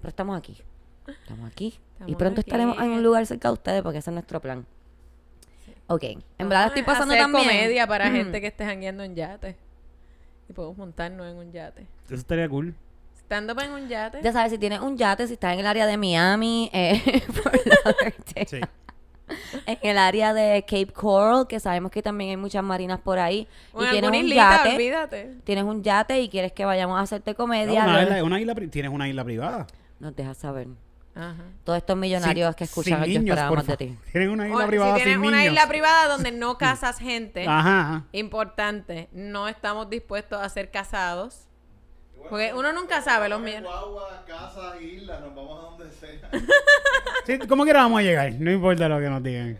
[0.00, 0.56] Pero estamos aquí.
[1.06, 1.78] Estamos aquí.
[2.06, 2.50] y pronto aquí.
[2.50, 4.64] estaremos en un lugar cerca de ustedes porque ese es nuestro plan.
[5.88, 6.04] Ok.
[6.38, 7.44] En verdad estoy pasando hacer también.
[7.46, 8.16] comedia para Ujú.
[8.16, 9.56] gente que esté jangueando en yate.
[10.48, 11.86] Y podemos montarnos en un yate.
[12.06, 12.74] Eso estaría cool.
[13.16, 14.20] Estando en un yate.
[14.22, 17.22] Ya sabes, si tienes un yate, si estás en el área de Miami, eh,
[18.46, 18.60] Sí.
[19.66, 23.46] en el área de Cape Coral, que sabemos que también hay muchas marinas por ahí,
[23.78, 25.34] y en tienes un islita, yate, olvídate.
[25.44, 28.54] tienes un yate y quieres que vayamos a hacerte comedia, una, lo- isla, una isla
[28.70, 29.66] tienes una isla privada.
[30.00, 30.68] nos dejas saber.
[31.18, 31.42] Ajá.
[31.64, 33.98] Todos estos millonarios Sin- que escuchan, yo niños, esperaba por más de ti.
[34.12, 35.52] Tienen una O isla si privada tienes sin una niños.
[35.52, 41.44] isla privada donde no casas gente, Ajá, importante, no estamos dispuestos a ser casados.
[42.30, 43.40] Porque uno nunca sabe los.
[43.40, 46.30] Guagua, casa, isla, nos vamos a donde sea.
[47.26, 48.32] Sí, como quiera vamos a llegar.
[48.38, 49.58] No importa lo que nos digan.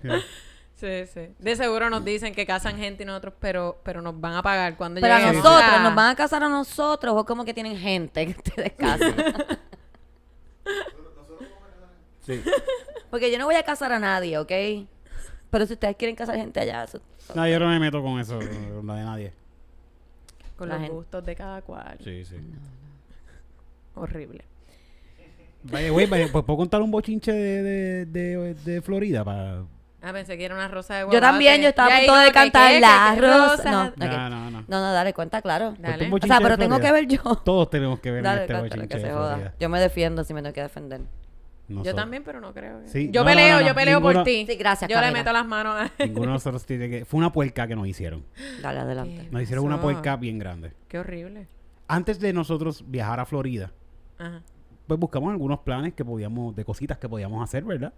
[0.74, 1.28] Sí, sí.
[1.38, 4.76] De seguro nos dicen que casan gente y nosotros, pero, pero nos van a pagar
[4.76, 5.42] cuando Pero a lleguemos.
[5.44, 5.82] nosotros, Ah.
[5.82, 9.14] ¿nos van a casar a nosotros o como que tienen gente que ustedes casan?
[12.28, 12.42] Sí.
[13.10, 14.52] Porque yo no voy a casar a nadie, ¿ok?
[15.50, 17.00] Pero si ustedes quieren casar gente allá, eso...
[17.34, 19.32] No, yo no me meto con eso, con la de nadie.
[20.56, 20.94] Con La los gente.
[20.96, 21.96] gustos de cada cual.
[22.04, 22.36] Sí, sí.
[23.94, 24.44] Horrible.
[25.64, 29.62] Vaya, güey, vaya, pues puedo contar un bochinche de, de, de, de Florida para...
[30.00, 31.26] Ah, pensé que era una rosa de Yo guabate.
[31.26, 33.70] también, yo estaba a punto de cantar la rosa.
[33.70, 33.96] No, ok.
[33.96, 34.60] No, no, no.
[34.60, 35.74] No, no, dale, cuenta, claro.
[35.78, 35.82] Dale.
[35.82, 36.88] Cuenta un O bochinche sea, de pero tengo Florida.
[36.88, 37.36] que ver yo.
[37.44, 39.34] Todos tenemos que ver en Dale, este bochinche que de se joda.
[39.34, 39.54] Florida.
[39.58, 41.00] Yo me defiendo si me tengo que defender.
[41.68, 42.80] Yo también, pero no creo.
[42.82, 44.46] que- Sí, Yo no, peleo, no, no, yo peleo por ti.
[44.46, 45.90] Sí, gracias, Yo le meto las manos a...
[46.04, 47.04] Ninguno de nosotros tiene que...
[47.04, 48.24] Fue una puerca que nos hicieron.
[48.62, 49.24] Dale adelante.
[49.24, 50.72] ¿Qué Nos hicieron una puerca bien grande.
[50.88, 51.46] Qué horrible.
[51.86, 53.72] Antes de nosotros viajar a Florida,
[54.18, 54.42] Ajá.
[54.86, 57.92] pues buscamos algunos planes que podíamos, de cositas que podíamos hacer, ¿verdad?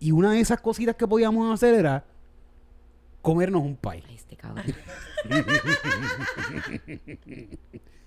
[0.00, 2.04] Y una de esas cositas que podíamos hacer era
[3.22, 4.02] comernos un pie.
[4.08, 4.64] Ay, este cabrón.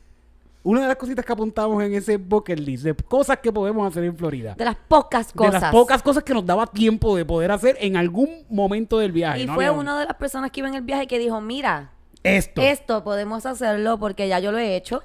[0.64, 4.04] Una de las cositas que apuntamos en ese bucket list de cosas que podemos hacer
[4.04, 4.54] en Florida.
[4.56, 5.54] De las pocas cosas.
[5.54, 9.12] De las pocas cosas que nos daba tiempo de poder hacer en algún momento del
[9.12, 9.40] viaje.
[9.42, 11.42] Y No fue había una de las personas que iba en el viaje que dijo,
[11.42, 12.62] mira, Esto.
[12.62, 15.02] esto podemos hacerlo porque ya yo lo he hecho.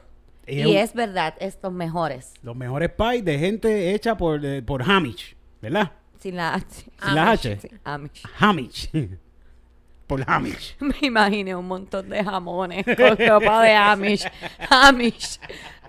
[0.47, 2.35] Y Y, es verdad, estos mejores.
[2.43, 5.91] Los mejores pies de gente hecha por, de- por Hamish, ¿verdad?
[6.21, 6.67] Sin la H.
[7.03, 7.59] Sin la H.
[7.61, 8.23] Sí, Amish.
[8.39, 8.91] Hamish.
[10.07, 10.77] por Hamish.
[10.81, 14.25] Me imaginé un montón de jamones con ropa de Amish.
[14.71, 15.41] Amish.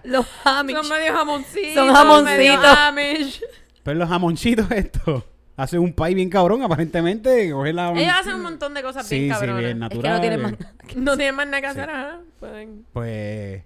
[0.03, 0.75] Los Amish.
[0.75, 1.73] Son medio jamoncitos.
[1.73, 2.37] Son jamoncitos.
[2.37, 3.41] medio Amish.
[3.83, 5.23] Pero los jamoncitos estos
[5.55, 7.51] hacen un pie bien cabrón, aparentemente.
[7.51, 9.59] coger la- Ellos hacen un montón de cosas Sí, bien sí, cabronas.
[9.59, 10.13] bien Es que natural.
[10.15, 10.53] no tienen más.
[10.95, 11.91] No tienen más nada que hacer, Sí.
[11.95, 12.19] ajá.
[12.39, 12.85] Pueden...
[12.93, 13.63] Pues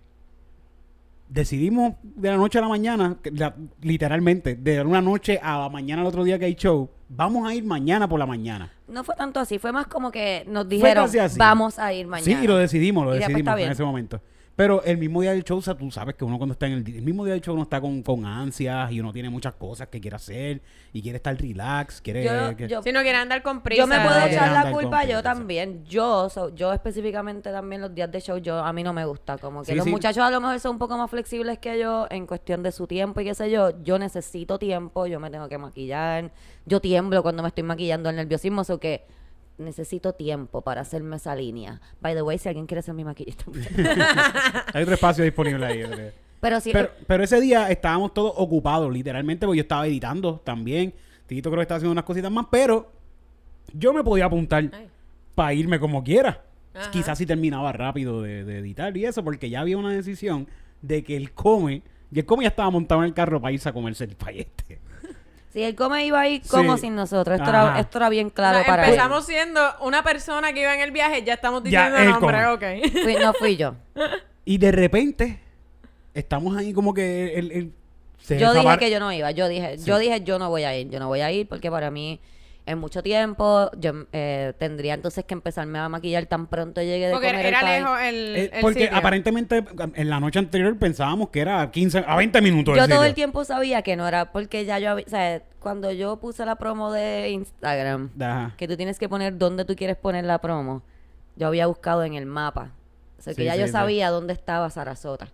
[1.32, 6.01] decidimos de la noche a la mañana, la- literalmente, de una noche a la mañana
[6.01, 8.69] al otro día que hay show, vamos a ir mañana por la mañana.
[8.88, 12.25] No fue tanto así, fue más como que nos dijeron, vamos a ir mañana.
[12.39, 14.21] Sí, y lo decidimos, lo Y decidimos en ese momento.
[14.62, 16.74] Pero el mismo día del show, o sea, tú sabes que uno cuando está en
[16.74, 19.55] el, el mismo día del show uno está con, con ansias y uno tiene muchas
[19.55, 20.62] cosas que quiere hacer
[20.93, 22.24] y quiere estar relax, quiere...
[22.24, 23.82] Yo- que- yo- Si no quieren andar con prisa.
[23.82, 25.84] Yo me puedo No, echar la culpa yo también.
[25.86, 29.39] Yo, so- yo específicamente también los días de show, yo a mí no me gusta.
[29.39, 29.89] Como que Sí, los sí.
[29.89, 32.86] muchachos a lo mejor son un poco más flexibles que yo en cuestión de su
[32.86, 33.82] tiempo y qué sé yo.
[33.84, 36.32] Yo necesito tiempo, yo me tengo que maquillar.
[36.68, 39.05] Yo tiemblo cuando me estoy maquillando el nerviosismo, o que
[39.58, 41.82] necesito tiempo para hacerme esa línea.
[42.02, 43.43] By the way, si alguien quiere hacer mi maquillaje.
[44.74, 45.84] Hay otro espacio disponible ahí.
[46.39, 50.93] Pero sí, Pero, pero ese día estábamos todos ocupados, literalmente, porque yo estaba editando también.
[51.28, 52.91] Tito creo que estaba haciendo unas cositas más, pero
[53.74, 54.70] yo me podía apuntar
[55.36, 56.43] para irme como quiera.
[56.74, 56.89] Ajá.
[56.91, 60.47] Quizás si terminaba rápido de, de editar y eso, porque ya había una decisión
[60.82, 63.70] de que el come, y el come ya estaba montado en el carro para irse
[63.70, 64.80] a comerse el payete.
[65.52, 66.82] Si él come iba a ir como Sí.
[66.84, 67.38] sin nosotros.
[67.39, 67.72] Esto Ajá.
[67.74, 68.89] era, esto era bien O claro sea, para él.
[68.89, 72.38] empezamos siendo una persona que iba en el viaje, ya estamos Ya, diciendo él nombre,
[72.45, 72.84] come.
[72.84, 72.91] ok.
[73.04, 73.76] Fui- no fui yo.
[74.45, 75.39] Y de repente,
[76.14, 77.72] estamos ahí como que el, el-
[78.22, 79.32] se Yo dije desapare- que yo no iba.
[79.32, 80.89] Yo dije, yo dije yo no voy a ir.
[80.89, 82.20] Yo no voy a ir porque para mí
[82.72, 83.69] es mucho tiempo.
[83.78, 87.59] Yo eh, tendría entonces que empezarme a maquillar tan pronto llegue de Porque comer era
[87.59, 88.97] el lejos el, Eh, el porque sitio.
[88.97, 89.63] aparentemente
[89.95, 92.76] en la noche anterior pensábamos que era a 15, a 20 minutos.
[92.76, 93.09] Yo del todo sitio.
[93.09, 96.45] el tiempo sabía que no era porque ya yo había, o sea, cuando yo puse
[96.45, 98.53] la promo de Instagram, Ajá.
[98.57, 100.82] que tú tienes que poner dónde tú quieres poner la promo,
[101.36, 102.72] yo había buscado en el mapa.
[103.19, 103.72] O sea, que Sí, ya sí, yo sí.
[103.74, 105.28] sabía dónde estaba Sarasota.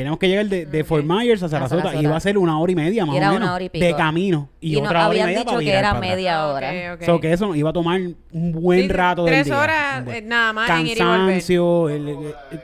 [0.00, 2.02] Teníamos que llegar de, de Fort Myers a Sarasota, Sarasota.
[2.02, 3.64] y iba a ser una hora y media más Y era o una menos hora
[3.64, 3.84] y pico.
[3.84, 6.46] de camino y, Y, nos otra hora y media dicho para que era para media
[6.46, 6.70] hora.
[6.94, 7.06] ok, ok.
[7.06, 8.00] So que eso nos iba a tomar
[8.32, 9.58] un buen Sí, rato del tres día.
[9.60, 11.16] horas, eh, nada más en ir y volver.
[11.18, 12.18] Cansancio, el- el-
[12.52, 12.60] el-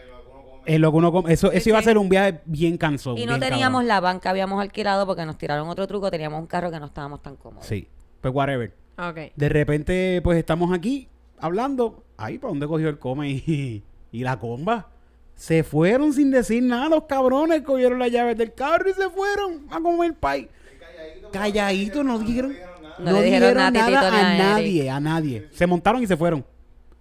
[0.66, 3.18] el lo que uno come- eso, Sí, eso iba a ser un viaje bien cansón.
[3.18, 3.88] Y no teníamos cabrón.
[3.88, 7.22] la banca, habíamos alquilado porque nos tiraron otro truco, teníamos un carro que no estábamos
[7.22, 7.66] tan cómodos.
[7.66, 7.86] Sí,
[8.20, 8.72] pues whatever.
[8.98, 9.18] Ok.
[9.36, 11.08] De repente, pues estamos aquí
[11.38, 12.02] hablando.
[12.16, 14.88] Ahí, ¿para dónde cogió el come y, y la comba?
[15.36, 17.62] Se fueron sin decir nada los cabrones.
[17.62, 20.48] Cogieron las llaves del carro y se fueron a comer pay.
[21.30, 22.52] Calladito, no dijeron,
[22.98, 23.70] No dijeron, nada a
[24.10, 25.48] nada, nadie, a nadie.
[25.52, 26.44] Se montaron y se fueron.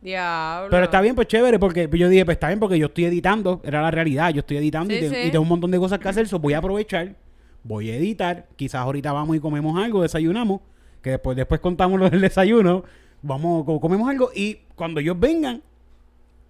[0.02, 0.70] Diablo.
[0.70, 3.62] Pero está bien, pues chévere, porque yo dije, pues está bien, porque yo estoy editando,
[3.64, 5.16] era la realidad, yo estoy editando y, te- sí.
[5.28, 7.16] y tengo un montón de cosas que hacer, so voy a aprovechar,
[7.64, 10.62] voy a editar, quizás ahorita vamos y comemos algo, desayunamos,
[11.02, 12.84] que después, después contamos lo del desayuno,
[13.24, 15.64] vamos, co- comemos algo y cuando ellos vengan,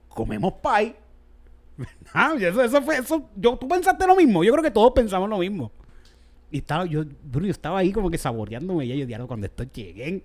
[0.09, 0.95] comemos pie.
[2.13, 5.29] Ah, eso, eso fue, eso, yo, tú pensaste lo mismo, yo creo que todos pensamos
[5.29, 5.71] lo mismo.
[6.49, 9.67] Y estaba, yo, bro, yo estaba ahí como que saboreándome y yo diario cuando estos
[9.73, 10.23] lleguen.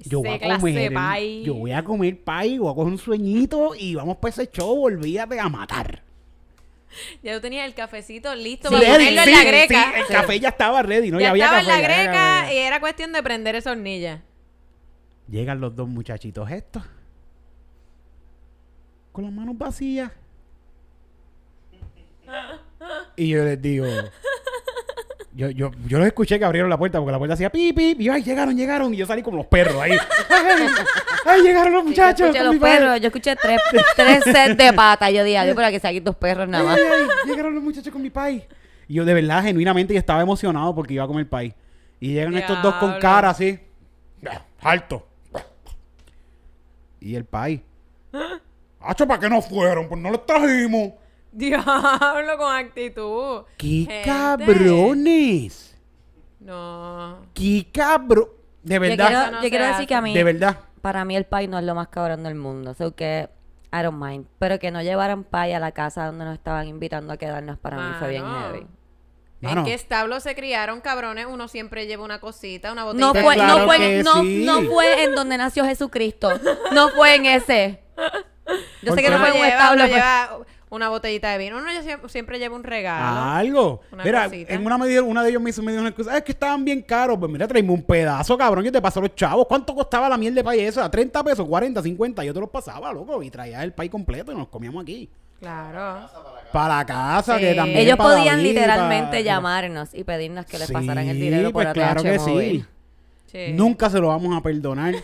[0.00, 1.42] Yo voy a comer, pie.
[1.42, 4.84] yo voy a comer pie, voy a coger un sueñito y vamos para ese show,
[4.84, 6.02] olvídate a matar.
[7.22, 9.92] Ya yo tenía el cafecito listo Sí, para Ready, ponerlo sí, en la greca.
[9.94, 11.20] sí, el café ya estaba ready, ¿no?
[11.20, 14.22] ya, había estaba en la ya greca y era cuestión de prender esa hornilla.
[15.28, 16.82] Llegan los dos muchachitos estos.
[19.12, 20.12] Con las manos vacías.
[23.16, 23.86] Y yo les digo.
[25.32, 28.00] Yo, yo, yo los escuché que abrieron la puerta porque la puerta hacía pip, pip.
[28.00, 28.92] Y yo, ay, llegaron, llegaron.
[28.92, 29.92] Y yo salí como los perros ahí.
[29.92, 30.68] ay,
[31.24, 32.18] ay, llegaron los muchachos.
[32.18, 33.60] yo escuché los perros, yo escuché tres,
[33.94, 35.12] tres sets de patas.
[35.12, 36.76] Yo dije, yo para que se aquí dos perros nada más.
[36.76, 38.44] Ay, ay, llegaron los muchachos con mi pay.
[38.88, 41.54] Y yo de verdad, genuinamente, yo estaba emocionado porque iba a comer pay.
[42.00, 43.60] Y llegan estos dos con cara así.
[44.20, 45.06] "Ya, Alto.
[47.00, 47.62] Y el pay.
[48.80, 49.88] Hacho, ¿para qué no fueron?
[49.88, 50.92] Pues no los trajimos.
[51.32, 53.42] Diablo con actitud.
[53.56, 54.02] ¡Qué Gente.
[54.04, 55.76] cabrones!
[56.40, 57.18] No.
[57.34, 58.28] ¡Qué cabrón!
[58.62, 59.06] De Yo verdad.
[59.06, 60.58] quiero, Eso no yo quiero decir que a mí, De verdad.
[60.82, 62.74] para mí el pay no es lo más cabrón del mundo.
[62.74, 63.28] So que
[63.72, 64.26] I don't mind.
[64.38, 67.76] Pero que no llevaran pay a la casa donde nos estaban invitando a quedarnos para
[67.76, 68.46] mí fue bien Mano.
[68.52, 68.66] heavy.
[69.40, 69.60] Mano.
[69.60, 73.06] En qué establo se criaron cabrones, uno siempre lleva una cosita, una botella.
[73.06, 74.42] No Pues fue, claro no, fue, no, sí.
[74.44, 76.30] no fue en donde nació Jesucristo.
[76.72, 77.84] No fue en ese.
[78.82, 79.86] Yo ¿Por sé que no fue en un establo.
[79.86, 81.56] lleva, pero- una botellita de vino.
[81.58, 83.20] Uno ya siempre, siempre lleva un regalo.
[83.20, 83.80] Algo.
[83.92, 84.52] Una mira, cosita.
[84.54, 86.12] en una medida, una de ellos me hizo me dijo una excusa.
[86.12, 87.16] "Ah, Es que estaban bien caros.
[87.18, 88.64] Pues mira, tráeme un pedazo, cabrón.
[88.64, 89.46] Yo te paso los chavos.
[89.48, 90.90] ¿Cuánto costaba la miel de pay esa?
[90.90, 91.46] ¿30 pesos?
[91.46, 92.24] ¿40, 50?
[92.24, 93.22] Yo te los pasaba, loco.
[93.22, 95.08] Y traía el pay completo y nos comíamos aquí.
[95.40, 96.08] Claro.
[96.52, 97.40] Para la casa, Sí.
[97.44, 97.78] que también.
[97.78, 101.52] Ellos para podían David, literalmente para- llamarnos y pedirnos que les Sí, pasaran el dinero
[101.52, 102.66] por pues claro que móvil.
[103.26, 103.36] sí.
[103.46, 103.52] Sí.
[103.52, 104.94] Nunca se lo vamos a perdonar.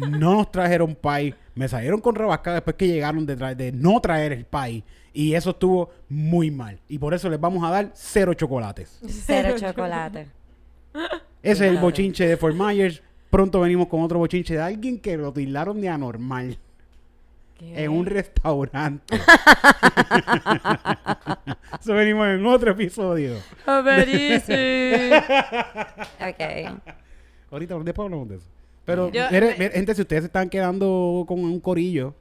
[0.00, 1.34] No nos trajeron pay.
[1.54, 4.82] Me salieron con rebasca después que llegaron de, tra- de no traer el pay.
[5.18, 6.78] Y eso estuvo muy mal.
[6.88, 8.98] Y por eso les vamos a dar cero chocolates.
[9.08, 10.26] Cero chocolate.
[11.42, 13.02] Ese es el bochinche de Fort Myers.
[13.30, 16.58] Pronto venimos con otro bochinche de alguien que lo tildaron de anormal
[17.58, 17.84] ¿Qué?
[17.84, 19.16] en un restaurante.
[21.80, 23.36] Eso venimos en otro episodio.
[26.20, 26.42] Ok.
[27.50, 28.46] Ahorita, después hablamos de eso.
[28.84, 32.14] Pero, Yo- mire, me- mire, gente, si ustedes se están quedando con un corillo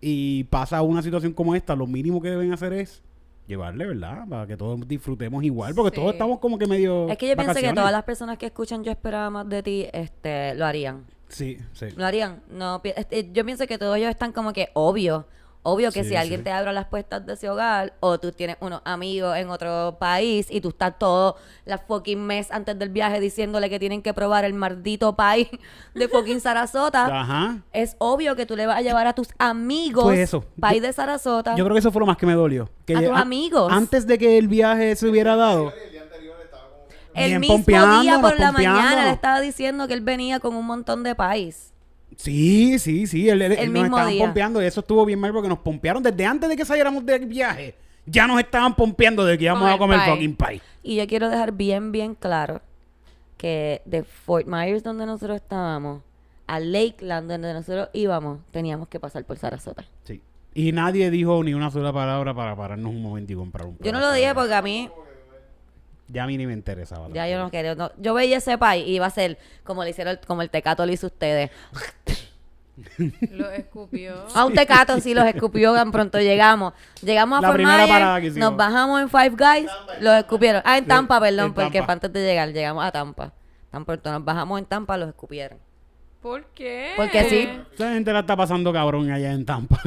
[0.00, 3.02] y pasa una situación como esta, lo mínimo que deben hacer es
[3.46, 4.26] llevarle, ¿verdad?
[4.28, 6.00] Para que todos disfrutemos igual, porque Sí.
[6.00, 7.08] todos estamos como que medio.
[7.08, 9.86] Es que yo pienso que todas las personas que escuchan Yo esperaba más de ti,
[9.92, 11.04] este, lo harían.
[11.28, 11.86] Sí, sí.
[11.96, 12.42] Lo harían.
[12.50, 15.26] No, este, yo pienso que todos ellos están como que obvio.
[15.62, 16.44] Obvio que Sí, si alguien sí.
[16.44, 20.46] te abre las puertas de ese hogar o tú tienes unos amigos en otro país
[20.50, 21.36] y tú estás todo
[21.66, 25.48] la fucking mes antes del viaje diciéndole que tienen que probar el maldito país
[25.94, 27.58] de fucking Sarasota, Ajá.
[27.74, 30.44] es obvio que tú le vas a llevar a tus amigos Fue eso.
[30.58, 31.54] país Yo- de Sarasota.
[31.56, 32.70] Yo creo que eso fue lo más que me dolió.
[32.86, 33.70] Que A ya- tus amigos.
[33.70, 35.74] Antes de que el viaje se hubiera dado.
[35.84, 36.94] El día anterior estaba como que...
[37.22, 40.64] el bien mismo día por la mañana le estaba diciendo que él venía con un
[40.64, 41.74] montón de país.
[42.20, 43.28] Sí, sí, sí.
[43.28, 44.24] El, el- El nos mismo estaban día.
[44.24, 47.26] pompeando y eso estuvo bien mal porque nos pompearon desde antes de que saliéramos del
[47.26, 47.74] viaje.
[48.06, 50.12] Ya nos estaban pompeando de que íbamos Con a comer pie.
[50.12, 50.60] fucking pie.
[50.82, 52.60] Y yo quiero dejar bien, bien claro
[53.36, 56.02] que de Fort Myers, donde nosotros estábamos,
[56.46, 59.84] a Lakeland, donde nosotros íbamos, teníamos que pasar por Sarasota.
[60.04, 60.20] Sí.
[60.52, 63.92] Y nadie dijo ni una sola palabra para pararnos un momento y comprar un Yo
[63.92, 64.90] no lo dije porque a mí,
[66.12, 67.08] Ya a mí ni me interesaba.
[67.12, 67.74] ya yo no quería.
[67.74, 70.84] no- yo veía ese país y iba a ser como le hicieron, como el tecato
[70.84, 71.50] lo hizo ustedes.
[73.30, 74.24] Lo escupió.
[74.34, 76.72] A un tecato sí los escupió tan pronto llegamos.
[77.02, 78.48] Llegamos a La Fort primera parada que hicimos.
[78.50, 80.62] nos bajamos en Five Guys, los escupieron.
[80.64, 81.84] Ah, en Sí, Tampa, perdón, en porque Tampa.
[81.84, 83.32] fue antes de llegar, llegamos a Tampa.
[83.70, 85.58] Tan pronto nos bajamos en Tampa, los escupieron.
[86.22, 86.92] ¿Por qué?
[86.96, 87.48] Porque sí.
[87.74, 89.78] Esa gente la está pasando cabrón allá en Tampa.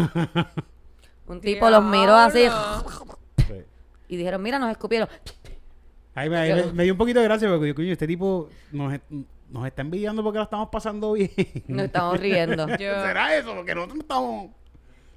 [1.28, 3.18] Un tipo los miró así Diablo.
[3.48, 3.54] Sí.
[4.10, 5.10] y dijeron, mira, nos escupieron.
[6.16, 8.50] Ahí me, ahí me- me dio un poquito de gracia porque yo, coño, este tipo
[8.72, 8.94] nos,
[9.50, 11.32] nos está envidiando porque la estamos pasando bien.
[11.68, 12.68] Nos estamos riendo.
[12.78, 13.54] Yo- ¿Será eso?
[13.56, 14.50] Porque nosotros no estamos...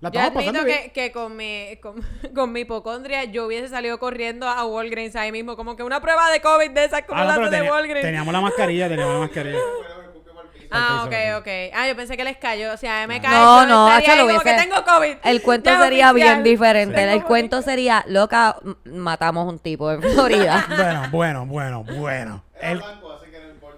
[0.01, 1.94] La Yo admito que, que con, mi, con,
[2.34, 6.30] con mi hipocondria yo hubiese salido corriendo a Walgreens ahí mismo, como que una prueba
[6.30, 8.03] de COVID de esas como Ah, no, las de tenía- Walgreens.
[8.07, 9.59] teníamos la mascarilla, teníamos la mascarilla.
[10.70, 11.48] Ah, ok, ok.
[11.74, 12.72] Ah, yo pensé que les cayó.
[12.72, 13.32] O sea, me cae.
[13.32, 15.16] No, yo no, hacho, ahí lo que tengo COVID.
[15.24, 16.42] El cuento Ya, sería oficial.
[16.42, 17.02] bien diferente.
[17.04, 17.24] El COVID.
[17.26, 20.64] cuento sería, loca, matamos un tipo en Florida.
[20.76, 22.42] Bueno, bueno, bueno, bueno.
[22.60, 23.06] El- no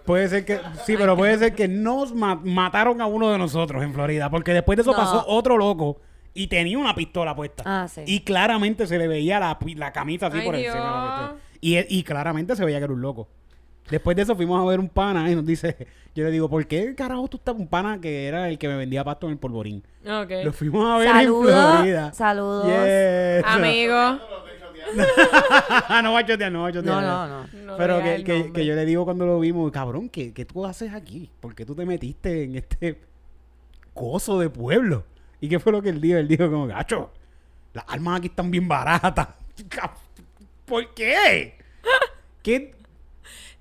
[0.04, 3.82] puede ser que, sí, pero puede ser que nos ma- mataron a uno de nosotros
[3.82, 4.96] en Florida, porque después de eso No.
[4.96, 6.00] pasó otro loco
[6.32, 7.62] y tenía una pistola puesta.
[7.66, 8.02] Ah, sí.
[8.06, 9.58] Y claramente se le veía la,
[9.92, 11.32] camisa así Ay, por encima de la.
[11.60, 13.28] Y, y claramente se veía que era un loco.
[13.90, 15.76] Después de eso fuimos a ver un pana y nos dice,
[16.14, 18.76] yo le digo, ¿por qué carajo tú estás un pana que era el que me
[18.76, 19.82] vendía pasto en el polvorín?
[20.06, 20.30] Ok.
[20.44, 22.12] Lo fuimos a ver Saludos, en Florida.
[22.12, 22.66] saludos.
[22.66, 23.44] Yes.
[23.46, 23.94] Amigo.
[23.94, 26.02] No lo estoy choteando.
[26.02, 27.02] no va a chotear, no va a chotear.
[27.02, 27.64] No, no, no.
[27.64, 30.92] No Pero que, que yo le digo cuando lo vimos, cabrón, ¿qué, ¿qué tú haces
[30.92, 31.30] aquí?
[31.40, 33.00] ¿Por qué tú te metiste en este
[33.94, 35.04] coso de pueblo?
[35.40, 36.18] ¿Y qué fue lo que él dijo?
[36.18, 37.10] Él dijo como, gacho,
[37.72, 39.28] las armas aquí están bien baratas.
[40.66, 41.54] ¿Por qué?
[42.42, 42.74] ¿Qué?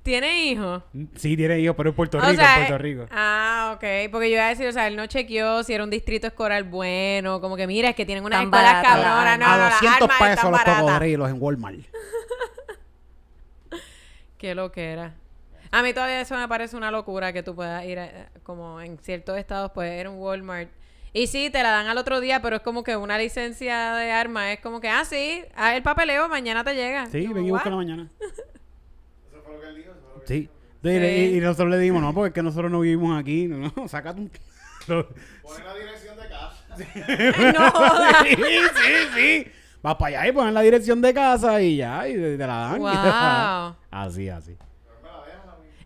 [0.08, 0.84] ¿Tiene hijos?
[1.16, 3.05] Sí, tiene hijos, pero en Puerto O Rico, sea, en Puerto eh, Rico.
[3.12, 4.10] Ah, ok.
[4.10, 6.64] Porque yo iba a decir, o sea, él no chequeó si era un distrito escolar
[6.64, 7.41] bueno.
[7.41, 9.38] Como que mira, es que tienen unas Tan escuelas cabronas.
[9.38, 11.80] No, a no, las 200 armas pesos están los cocodrilos en Walmart.
[14.38, 15.14] Qué lo que era.
[15.72, 18.97] A mí todavía eso me parece una locura que tú puedas ir a- como en
[18.99, 20.70] ciertos estados, pues ir a un Walmart.
[21.12, 24.10] Y sí, te la dan al otro día, pero es como que una licencia de
[24.10, 24.53] arma.
[24.53, 27.08] Es como que, ah, sí, haz el papeleo, mañana te llega.
[27.08, 28.08] Sí, ven y busca la mañana.
[29.48, 29.91] Fue lo que él dijo.
[29.91, 30.50] Eso fue lo que Sí.
[30.84, 31.34] Y, Sí.
[31.34, 33.48] y- y nosotros le dimos, no, porque es que nosotros no vivimos aquí.
[33.48, 34.32] No, no, sácate un...
[34.88, 35.08] lo-
[35.41, 36.54] Pone la dirección de casa.
[37.60, 38.16] No jodas.
[38.24, 39.52] sí, sí, sí.
[39.82, 42.80] Vas para allá y ponen la dirección de casa y ya, y te, la dan.
[42.80, 43.76] Wow.
[43.91, 44.56] así, así.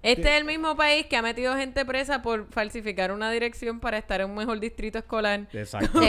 [0.03, 3.97] Este es el mismo país que ha metido gente presa por falsificar una dirección para
[3.99, 5.47] estar en un mejor distrito escolar.
[5.53, 6.01] Exacto.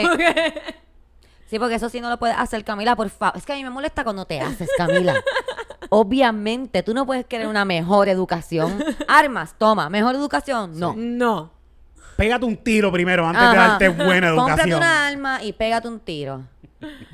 [1.53, 1.59] Sí.
[1.59, 3.37] Porque eso sí no lo puedes hacer, Camila, por favor.
[3.37, 5.13] Es que a mí me molesta cuando te haces, Camila.
[5.89, 8.83] Obviamente, tú no puedes querer una mejor educación.
[9.07, 9.89] Armas, toma.
[9.89, 10.79] ¿Mejor educación?
[10.79, 10.93] No.
[10.97, 11.51] No.
[12.17, 13.67] Pégate un tiro primero antes de Ajá.
[13.69, 14.77] darte buena Cómprate educación.
[14.77, 16.43] una arma y pégate un tiro.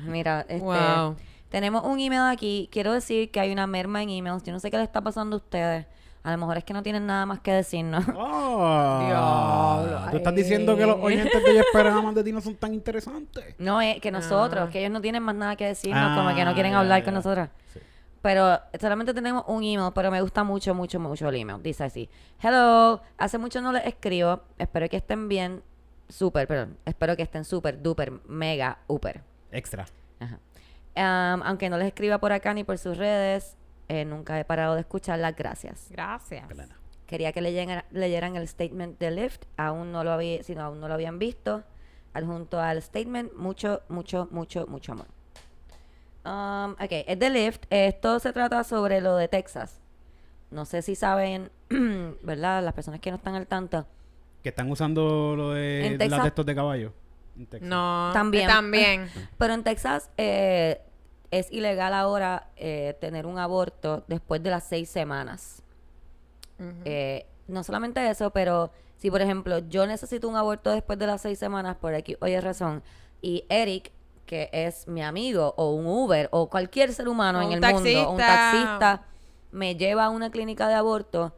[0.04, 1.16] Mira, este, Wow.
[1.48, 2.68] tenemos un email aquí.
[2.72, 4.42] Quiero decir que hay una merma en emails.
[4.42, 5.86] Yo no sé qué le está pasando a ustedes.
[6.22, 8.04] A lo mejor es que no tienen nada más que decirnos.
[8.14, 12.40] Oh, Diablo, Tú estás diciendo que los oyentes de Ella Espera más de ti no
[12.42, 13.54] son tan interesantes.
[13.58, 14.70] No, es que nosotros, Ah.
[14.70, 16.98] que ellos no tienen más nada que decirnos, como que no Ah, quieren ya, hablar
[17.00, 17.04] ya.
[17.06, 17.48] con nosotros.
[17.72, 17.80] Sí.
[18.22, 21.62] Pero solamente tenemos un email, pero me gusta mucho, mucho, mucho el email.
[21.62, 22.10] Dice así:
[22.42, 24.42] Hello, hace mucho no les escribo.
[24.58, 25.62] Espero que estén bien.
[26.10, 26.76] Súper, perdón.
[26.84, 29.22] Espero que estén súper, duper, mega, super.
[29.52, 29.86] Extra.
[30.18, 30.38] Ajá.
[31.46, 33.56] Aunque no les escriba por acá ni por sus redes,
[33.90, 35.34] eh, nunca he parado de escucharlas.
[35.36, 35.88] Gracias.
[35.90, 36.46] Gracias.
[36.46, 36.76] Plena.
[37.06, 39.42] Quería que leyeran, leyeran el statement de Lyft.
[39.56, 41.64] Aún no lo había, si no, aún no lo habían visto.
[42.14, 45.06] Adjunto al statement, mucho, mucho, mucho, mucho amor.
[46.24, 47.64] Um, ok, es de Lyft.
[47.70, 49.80] Esto se trata sobre lo de Texas.
[50.52, 51.50] No sé si saben,
[52.22, 52.62] ¿verdad?
[52.62, 53.86] Las personas que no están al tanto.
[54.42, 56.92] Que están usando lo de las Texas- de estos de caballo.
[57.36, 57.68] En Texas.
[57.68, 58.10] No.
[58.12, 58.46] También.
[58.48, 59.08] También.
[59.38, 60.80] Pero en Texas eh,
[61.30, 65.62] es ilegal ahora eh, tener un aborto después de las seis semanas.
[66.84, 71.22] Eh, no solamente eso, pero si por ejemplo yo necesito un aborto después de las
[71.22, 72.82] seis semanas por aquí, oye razón,
[73.22, 73.92] y Eric,
[74.26, 78.12] que es mi amigo, o un Uber, o cualquier ser humano en el mundo, o
[78.12, 79.04] un taxista.
[79.52, 81.34] me lleva a una clínica de aborto,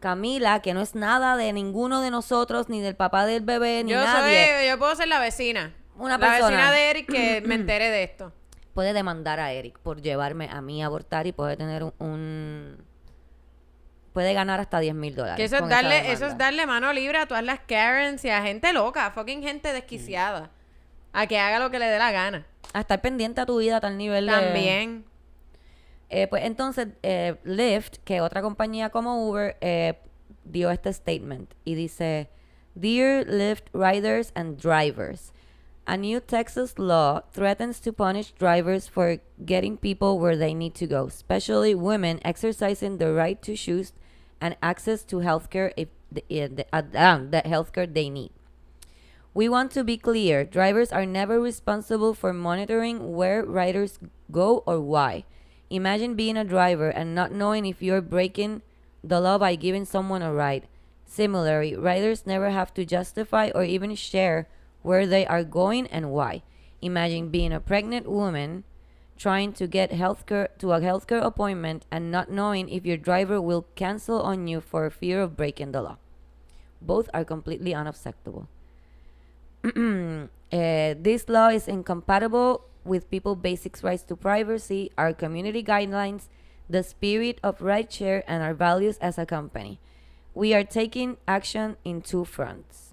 [0.00, 3.92] Camila, que no es nada de ninguno de nosotros, ni del papá del bebé, ni
[3.92, 5.72] Yo nadie, soy, yo puedo ser la vecina.
[5.96, 6.48] Una la persona.
[6.48, 8.32] vecina de Eric que me entere de esto.
[8.74, 11.92] Puede demandar a Eric por llevarme a mí a abortar y puede tener un...
[11.98, 12.84] un-
[14.12, 15.36] puede ganar hasta 10 mil dólares.
[15.38, 18.42] Que eso es darle, eso es darle mano libre a todas las Karens y a
[18.42, 20.50] gente loca, fucking gente desquiciada.
[21.12, 22.46] A que haga lo que le dé la gana.
[22.72, 25.04] A estar pendiente a tu vida a tal nivel de- También.
[26.10, 29.98] Eh, pues entonces, eh, Lyft, que otra compañía como Uber, eh,
[30.44, 32.30] dio este statement y dice:
[32.74, 35.32] Dear Lyft riders and drivers,
[35.86, 40.86] a new Texas law threatens to punish drivers for getting people where they need to
[40.86, 43.92] go, especially women exercising the right to choose
[44.40, 48.30] and access to healthcare if the, eh, the, uh, uh, the healthcare they need.
[49.34, 53.98] We want to be clear drivers are never responsible for monitoring where riders
[54.30, 55.24] go or why.
[55.70, 58.62] Imagine being a driver and not knowing if you're breaking
[59.02, 60.68] the law by giving someone a ride.
[61.04, 64.48] Similarly, riders never have to justify or even share
[64.84, 66.42] where they are going and why.
[66.82, 68.62] Imagine being a pregnant woman
[69.16, 73.64] trying to get healthcare to a healthcare appointment and not knowing if your driver will
[73.74, 75.96] cancel on you for fear of breaking the law.
[76.82, 78.46] Both are completely unacceptable.
[79.64, 86.28] Uh, this law is incompatible with people's basic rights to privacy, our community guidelines,
[86.68, 89.80] the spirit of rideshare, and our values as a company.
[90.34, 92.83] We are taking action in two fronts.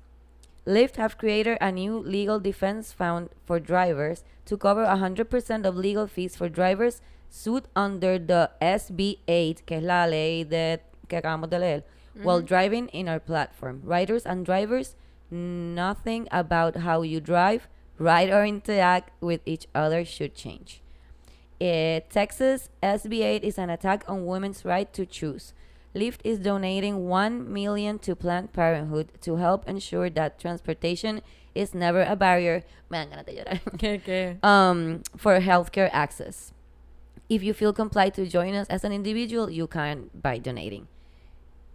[0.65, 6.07] Lyft have created a new legal defense fund for drivers to cover 100% of legal
[6.07, 11.49] fees for drivers sued under the SB 8, que es la ley de, que acabamos
[11.49, 11.83] de leer,
[12.21, 13.81] while driving in our platform.
[13.83, 14.95] Riders and drivers,
[15.31, 20.81] nothing about how you drive, ride, or interact with each other should change.
[21.59, 25.53] Eh, Texas SB 8 is an attack on women's right to choose.
[25.93, 31.21] Lyft is donating 1 million to Planned Parenthood to help ensure that transportation
[31.53, 32.63] is never a barrier.
[32.89, 33.59] Me dan ganas de llorar.
[33.77, 34.37] ¿Qué, qué?
[34.43, 36.53] um, for healthcare access.
[37.27, 40.87] If you feel compelled to join us as an individual, you can by donating.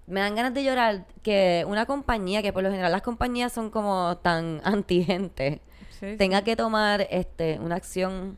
[0.08, 3.70] Me dan ganas de llorar que una compañía, que por lo general las compañías son
[3.70, 5.60] como tan anti gente,
[5.98, 6.16] Sí, sí.
[6.16, 8.36] tenga que tomar este una acción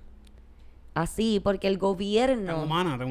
[1.03, 3.09] así, porque el Tan gobierno humana, tan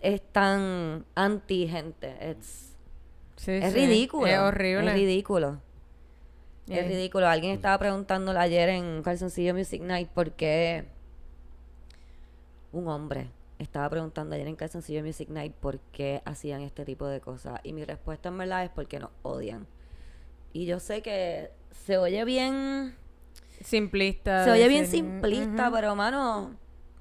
[0.00, 2.14] es, tan anti gente.
[2.30, 2.76] Es,
[3.36, 3.86] Sí, es sí.
[3.86, 4.26] ridículo.
[4.26, 4.88] Es horrible.
[4.88, 5.60] Es ridículo.
[6.68, 7.28] Es ridículo.
[7.28, 10.84] Alguien estaba preguntándole ayer en Calzoncillo Music Night por qué
[12.72, 17.20] un hombre estaba preguntando ayer en Calzoncillo Music Night por qué hacían este tipo de
[17.20, 17.60] cosas.
[17.62, 19.66] Y mi respuesta en verdad es porque nos odian.
[20.52, 22.94] Y yo sé que se oye bien,
[23.60, 24.44] Simplista.
[24.44, 26.54] se oye bien decir, simplista, pero mano,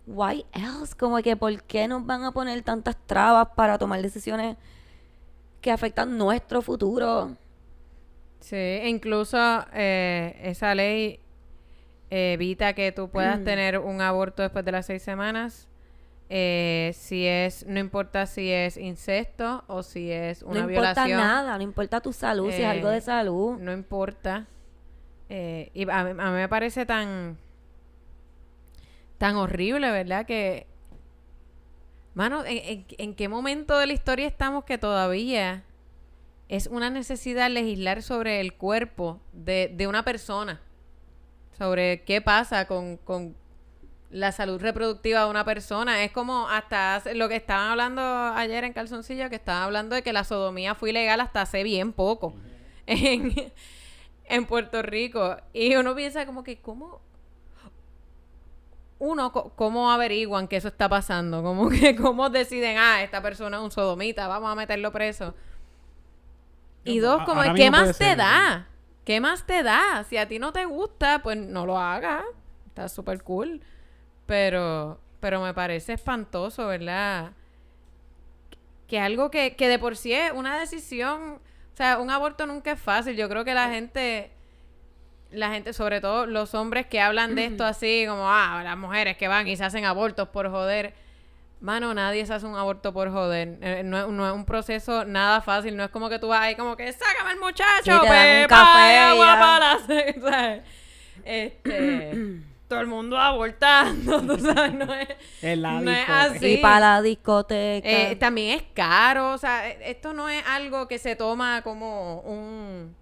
[0.08, 0.96] why else?
[0.96, 4.56] Como que por qué nos van a poner tantas trabas para tomar decisiones
[5.62, 7.36] que afectan nuestro futuro.
[8.40, 9.38] Sí, e incluso
[9.74, 11.20] eh, esa ley
[12.10, 13.10] eh, evita que tú Mm.
[13.12, 15.68] puedas tener un aborto después de las seis semanas
[16.30, 21.20] eh, si es, no importa si es incesto o si es una no importa violación.
[21.22, 23.58] nada, no importa tu salud, si es algo de Eh, salud.
[23.60, 24.46] No importa.
[25.30, 27.38] Eh, y a, a mí me parece tan
[29.18, 30.26] tan horrible, ¿verdad?
[30.26, 30.68] Que
[32.14, 35.64] mano, ¿en, en, en qué momento de la historia estamos que todavía
[36.50, 40.62] es una necesidad legislar sobre el cuerpo de, de una persona?
[41.58, 43.36] Sobre qué pasa con, con
[44.12, 46.04] la salud reproductiva de una persona.
[46.04, 50.04] Es como hasta hace- lo que estaban hablando ayer en Calzoncillo, que estaban hablando de
[50.04, 52.36] que la sodomía fue ilegal hasta hace bien poco
[52.88, 53.34] en,
[54.26, 55.38] en Puerto Rico.
[55.54, 57.02] Y uno piensa como que, ¿cómo?
[59.00, 61.44] Uno, ¿cómo averiguan que eso está pasando?
[61.44, 65.36] Como que, ¿cómo deciden, ah, esta persona es un sodomita, vamos a meterlo preso?
[66.84, 68.68] Y dos, como, ¿qué más te ser, da?
[69.04, 70.06] ¿Qué más te da?
[70.10, 72.24] Si a ti no te gusta, pues no lo hagas.
[72.68, 73.62] Está súper cool.
[74.26, 77.32] Pero, pero me parece espantoso, ¿verdad?
[78.88, 81.40] Que algo que, que de por sí es una decisión,
[81.74, 83.16] o sea, un aborto nunca es fácil.
[83.16, 84.32] Yo creo que la gente,
[85.32, 89.18] la gente, sobre todo los hombres que hablan de esto así, como, ah, las mujeres
[89.18, 90.94] que van y se hacen abortos por joder.
[91.60, 93.58] Mano, nadie se hace un aborto por joder.
[93.62, 95.76] Eh, no, es- no es un proceso nada fácil.
[95.76, 98.98] No es como que tú vas ahí como que, sácame el muchacho, Sí, pepa, café
[99.00, 100.62] agua para la se-", ¿sabes?
[101.26, 102.12] Este,
[102.68, 105.08] todo el mundo abortando, tú sabes, no es,
[105.42, 106.46] En la no es así.
[106.54, 107.90] Y para la discoteca.
[107.90, 112.20] Eh, también es caro, o sea, eh, esto no es algo que se toma como
[112.22, 112.96] un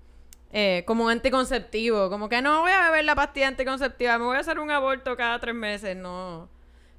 [0.58, 4.40] eh, como anticonceptivo, como que no voy a beber la pastilla anticonceptiva, me voy a
[4.40, 6.48] hacer un aborto cada tres meses, no,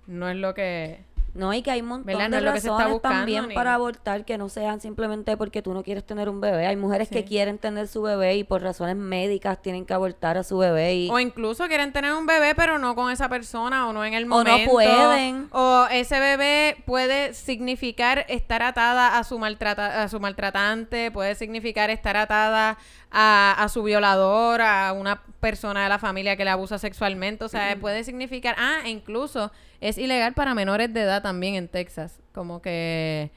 [0.07, 1.03] no es lo que
[1.37, 2.29] No, y que hay un montón ¿Verdad?
[2.29, 5.83] No de razones buscando, también ni- para abortar que no sean simplemente porque tú no
[5.83, 6.67] quieres tener un bebé.
[6.67, 10.43] Hay mujeres que quieren tener su bebé y por razones médicas tienen que abortar a
[10.43, 13.93] su bebé y o incluso quieren tener un bebé pero no con esa persona o
[13.93, 15.49] no en el no momento pueden.
[15.53, 21.91] o ese bebé puede significar estar atada a su maltrata a su maltratante puede significar
[21.91, 22.79] estar atada
[23.11, 27.49] a, a su violador a una persona de la familia que le abusa sexualmente o
[27.49, 29.51] sea puede significar ah e incluso
[29.81, 33.31] es ilegal para menores de edad también en Texas como que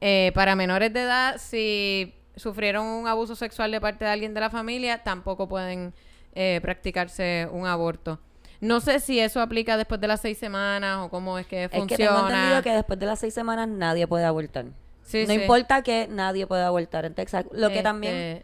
[0.00, 4.40] eh, para menores de edad, si sufrieron un abuso sexual de parte de alguien de
[4.40, 5.92] la familia, tampoco pueden
[6.34, 8.18] eh, practicarse un aborto.
[8.60, 11.70] No sé si eso aplica después de las seis semanas o cómo es que es
[11.70, 12.20] que tengo funciona.
[12.28, 14.66] entendido que después de las seis semanas nadie puede abortar.
[15.02, 15.40] Sí, no sí.
[15.40, 17.44] importa que nadie pueda abortar en Texas.
[17.52, 18.42] Lo que también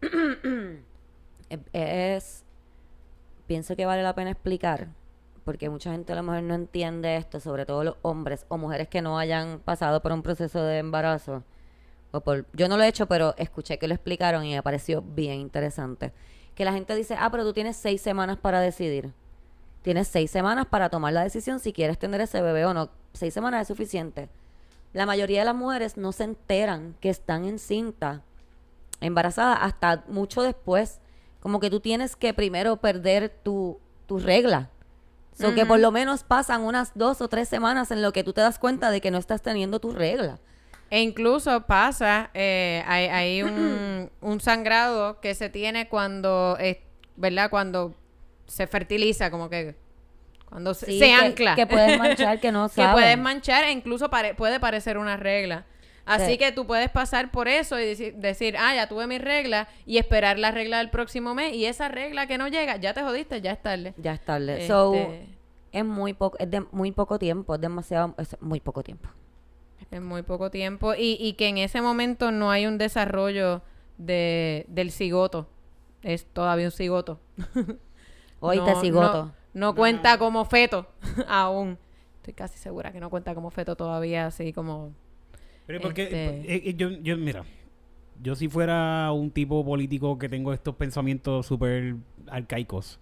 [0.00, 0.82] Este,
[1.50, 2.44] es, es-
[3.46, 4.88] pienso que vale la pena explicar
[5.48, 8.86] porque mucha gente a lo mejor no entiende esto, sobre todo los hombres o mujeres
[8.86, 11.42] que no hayan pasado por un proceso de embarazo.
[12.10, 15.00] O por, yo no lo he hecho, pero escuché que lo explicaron y me pareció
[15.00, 16.12] bien interesante.
[16.54, 19.14] Que la gente dice, ah, pero tú tienes seis semanas para decidir.
[19.80, 22.90] Tienes seis semanas para tomar la decisión si quieres tener ese bebé o no.
[23.14, 24.28] Seis semanas es suficiente.
[24.92, 28.20] La mayoría de las mujeres no se enteran que están encinta
[29.00, 31.00] embarazada hasta mucho después.
[31.40, 34.68] Como que tú tienes que primero perder tu, tu regla.
[35.40, 38.32] So que por lo menos pasan unas dos o tres semanas en lo que tú
[38.32, 40.38] te das cuenta de que no estás teniendo tu regla.
[40.90, 46.82] E incluso pasa, eh, hay, hay un, un sangrado que se tiene cuando, eh,
[47.16, 47.50] ¿verdad?
[47.50, 47.94] Cuando
[48.46, 49.76] se fertiliza, como que
[50.48, 51.54] cuando se, Sí, se que- ancla.
[51.54, 52.92] que puedes manchar, que no que saben.
[52.94, 55.66] puedes manchar e incluso pare- puede parecer una regla.
[56.08, 56.38] Así Sí.
[56.38, 59.98] que tú puedes pasar por eso y deci- decir, ah, ya tuve mi regla y
[59.98, 63.40] esperar la regla del próximo mes y esa regla que no llega, ya te jodiste,
[63.40, 63.94] ya es tarde.
[63.98, 64.66] Ya es tarde.
[64.66, 65.28] So, Este,
[65.72, 69.08] es muy poco, es de muy poco tiempo, es demasiado, es muy poco tiempo.
[69.90, 73.62] en muy poco tiempo y, y que en ese momento no hay un desarrollo
[73.96, 75.48] de, del cigoto.
[76.02, 77.20] Es todavía un cigoto.
[78.40, 79.24] Hoy No- te cigoto.
[79.54, 80.86] No, no cuenta como feto
[81.28, 81.78] aún.
[82.16, 84.92] Estoy casi segura que no cuenta como feto todavía, así como...
[85.68, 87.44] Pero porque Este- eh, eh, yo, yo, mira,
[88.22, 91.94] yo si fuera un tipo político que tengo estos pensamientos súper
[92.26, 92.98] arcaicos,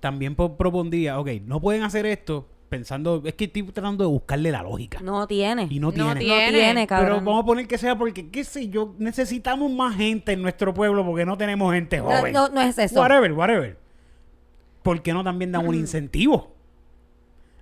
[0.00, 4.50] también po- propondría, ok, no pueden hacer esto pensando, es que estoy tratando de buscarle
[4.50, 5.00] la lógica.
[5.02, 5.66] No tiene.
[5.70, 6.20] Y no No tiene.
[6.20, 6.46] tiene.
[6.46, 7.24] No tiene, Pero cabrón.
[7.26, 11.04] vamos a poner que sea porque, qué sé yo, necesitamos más gente en nuestro pueblo
[11.04, 12.32] porque no tenemos gente joven.
[12.32, 12.98] no, no es eso.
[12.98, 13.76] Whatever, whatever.
[14.82, 16.50] ¿Por qué no también dan un incentivo?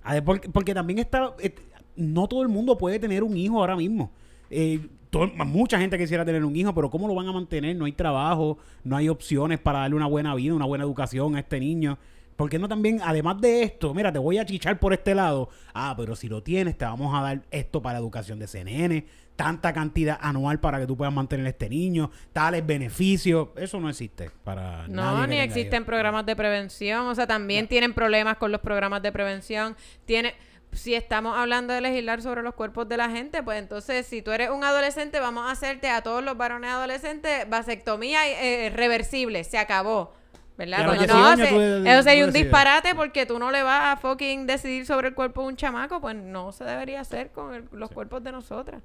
[0.05, 1.35] A ver, porque, porque también está...
[1.41, 1.55] eh,
[2.01, 4.11] no todo el mundo puede tener un hijo ahora mismo.
[4.51, 4.81] Eh,
[5.11, 7.77] todo- mucha gente quisiera tener un hijo, pero ¿cómo lo van a mantener?
[7.77, 11.41] No hay trabajo, no hay opciones para darle una buena vida, una buena educación a
[11.41, 11.99] este niño.
[12.37, 15.51] ¿Por qué no también, además de esto, mira, te voy a chichar por este lado?
[15.75, 19.05] Ah, pero si lo tienes, te vamos a dar esto para educación de nene,
[19.37, 23.49] tanta cantidad anual para que tú puedas mantener a este niño, tales beneficios.
[23.57, 27.07] Eso no existe para No, nadie ni existen programas de prevención.
[27.09, 29.77] O sea, también tienen problemas con los programas de prevención.
[30.07, 30.35] Tiene,
[30.73, 34.31] si estamos hablando de legislar sobre los cuerpos de la gente, pues entonces si tú
[34.31, 39.59] eres un adolescente, vamos a hacerte a todos los varones adolescentes vasectomía eh, reversible, se
[39.59, 40.15] acabó.
[40.57, 40.85] ¿Verdad?
[40.85, 43.97] Pues 18 no, años se- eso sería un disparate porque tú no le vas a
[43.97, 47.69] fucking decidir sobre el cuerpo de un chamaco, pues no se debería hacer con el-
[47.73, 48.83] los cuerpos de nosotras.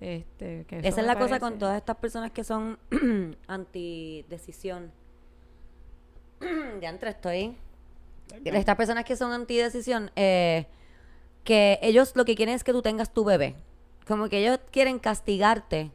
[0.00, 2.78] Este, que Esa es la cosa con todas estas personas que son
[3.46, 4.92] antidecisión.
[6.40, 7.56] de entre estoy.
[8.44, 10.66] Estas personas que son antidecisión, eh,
[11.44, 13.54] que ellos lo que quieren es que tú tengas tu bebé.
[14.06, 15.90] Como que ellos quieren castigarte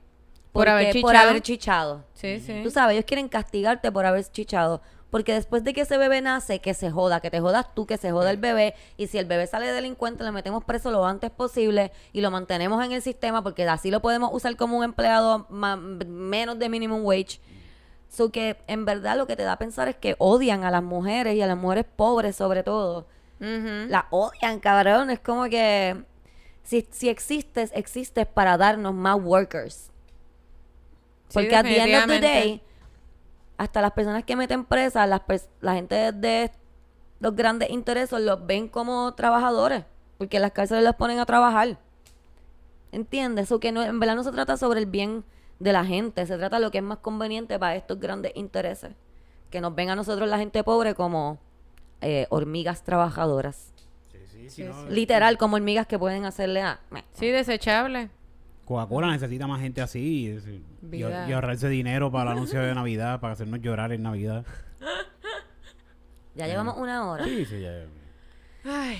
[0.51, 1.29] Por haber por chichado.
[1.29, 2.03] haber chichado.
[2.13, 2.61] Sí, sí.
[2.63, 4.81] Tú sabes, ellos quieren castigarte por haber chichado.
[5.09, 7.97] Porque después de que ese bebé nace, que se joda, que te jodas tú, que
[7.97, 8.75] se joda el bebé.
[8.95, 12.83] Y si el bebé sale delincuente, le metemos preso lo antes posible y lo mantenemos
[12.85, 17.39] en el sistema porque así lo podemos usar como un empleado menos de minimum wage.
[18.07, 20.83] So que en verdad lo que te da a pensar es que odian a las
[20.83, 23.07] mujeres y a las mujeres pobres sobre todo.
[23.89, 25.09] La odian, cabrón.
[25.09, 26.03] Es como que
[26.63, 29.89] si, si existes, existes para darnos más workers.
[31.29, 32.61] Sí, Porque at the end of the day,
[33.57, 36.51] hasta las personas que meten presas, las pers- la gente de
[37.19, 39.85] los grandes intereses los ven como trabajadores.
[40.17, 41.77] Porque las cárceles los ponen a trabajar.
[42.91, 43.45] ¿Entiendes?
[43.45, 45.23] Eso que no, en verdad no se trata sobre el bien
[45.59, 48.91] de la gente, se trata de lo que es más conveniente para estos grandes intereses.
[49.51, 51.37] Que nos ven a nosotros la gente pobre como
[52.01, 53.73] eh, hormigas trabajadoras.
[54.27, 56.79] Sí, sí, no, Literal, como hormigas que pueden hacerle a...
[57.13, 58.09] Sí, desechable.
[58.65, 63.19] Coca-Cola necesita más gente así y, y- y ahorrarse dinero para el anuncio de Navidad,
[63.19, 64.45] para hacernos llorar en Navidad.
[66.35, 67.23] Ya llevamos una hora.
[67.25, 67.85] Sí, sí, ya.
[68.63, 68.97] Ay,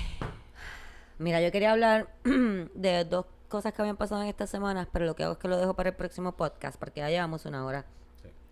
[1.20, 5.16] Mira, yo quería hablar de dos cosas que habían pasado en estas semanas, pero lo
[5.16, 7.86] que hago es que lo dejo para el próximo podcast, porque ya llevamos una hora.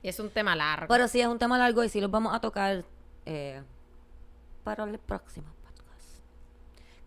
[0.04, 0.88] y es un tema largo.
[0.88, 2.86] Pero sí, es un tema largo y sí los vamos a tocar
[3.26, 3.62] eh,
[4.76, 5.78] para el próximo podcast.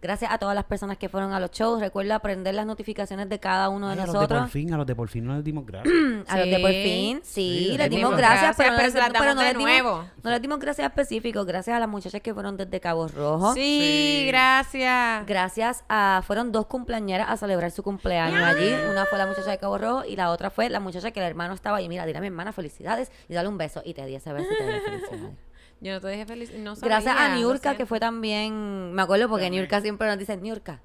[0.03, 1.79] Gracias a todas las personas que fueron a los shows.
[1.79, 4.41] Recuerda aprender las notificaciones de cada uno de Ay, a los de nosotros.
[4.41, 5.93] por fin, a los de por fin no les dimos gracias.
[6.27, 9.35] A los de por fin, sí, Sí, les dimos dimos gracias, gracias, pero, no pero
[9.35, 10.05] les dimos- nuevo.
[10.23, 11.45] no les dimos gracias específicos.
[11.45, 13.53] Gracias a las muchachas que fueron desde Cabo Rojo.
[13.53, 15.27] Sí, gracias.
[15.27, 18.73] Gracias a, fueron dos cumpleañeras a celebrar su cumpleaños allí.
[18.91, 21.27] Una fue la muchacha de Cabo Rojo y la otra fue la muchacha que el
[21.27, 21.89] hermano estaba ahí.
[21.91, 23.83] Mira, dile a mi hermana felicidades y dale un beso.
[23.85, 25.50] Y te di ese beso y te di felicidades.
[25.81, 26.53] Yo no te dije feliz.
[26.59, 30.37] No sabía, Gracias a Niurka, que fue también, me acuerdo porque Niurka siempre nos dice
[30.37, 30.81] Niurka.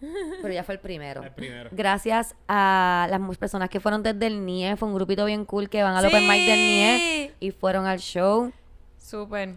[0.00, 1.22] Pero ya fue el primero.
[1.22, 1.70] El primero.
[1.72, 5.82] Gracias a las personas que fueron desde el NIE, fue un grupito bien cool que
[5.82, 8.52] van al Open Mic del NIE y fueron al show.
[8.96, 9.56] Súper.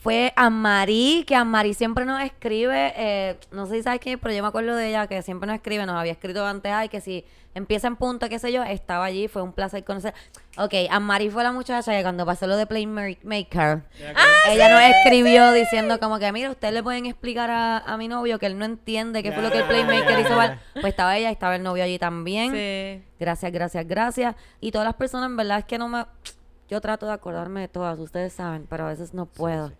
[0.00, 4.18] Fue a Mari, que a Mari siempre nos escribe, eh, no sé si sabes quién,
[4.18, 6.88] pero yo me acuerdo de ella, que siempre nos escribe, nos había escrito antes, ay,
[6.88, 7.24] que si
[7.54, 10.14] empieza en punto, qué sé yo, estaba allí, fue un placer conocer.
[10.56, 13.82] Ok, a Mari fue la muchacha que cuando pasó lo de Playmaker,
[14.50, 18.38] ella nos escribió diciendo como que, mira, ustedes le pueden explicar a, a mi novio
[18.38, 20.60] que él no entiende qué fue lo que el Playmaker hizo mal.
[20.74, 22.52] Pues estaba ella, estaba el novio allí también.
[22.52, 23.02] Sí.
[23.18, 24.36] Gracias, gracias, gracias.
[24.60, 26.04] Y todas las personas, en verdad es que no me...
[26.70, 29.72] Yo trato de acordarme de todas, ustedes saben, pero a veces no puedo.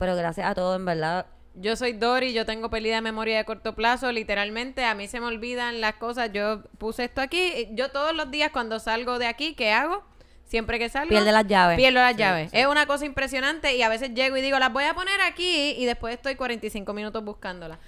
[0.00, 1.26] Pero gracias a todos, en verdad.
[1.54, 5.20] Yo soy Dori, yo tengo pérdida de memoria de corto plazo, literalmente a mí se
[5.20, 6.30] me olvidan las cosas.
[6.32, 10.02] Yo puse esto aquí, yo todos los días cuando salgo de aquí, ¿qué hago?
[10.46, 11.76] Siempre que salgo, Pierde las llaves.
[11.76, 12.50] pierdo las llaves.
[12.52, 15.74] Es una cosa impresionante y a veces llego y digo, las voy a poner aquí
[15.78, 17.78] y después estoy 45 minutos buscándolas.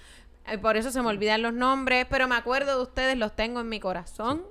[0.49, 3.61] Eh, Por eso se me olvidan los nombres, pero me acuerdo de ustedes, los tengo
[3.61, 4.43] en mi corazón.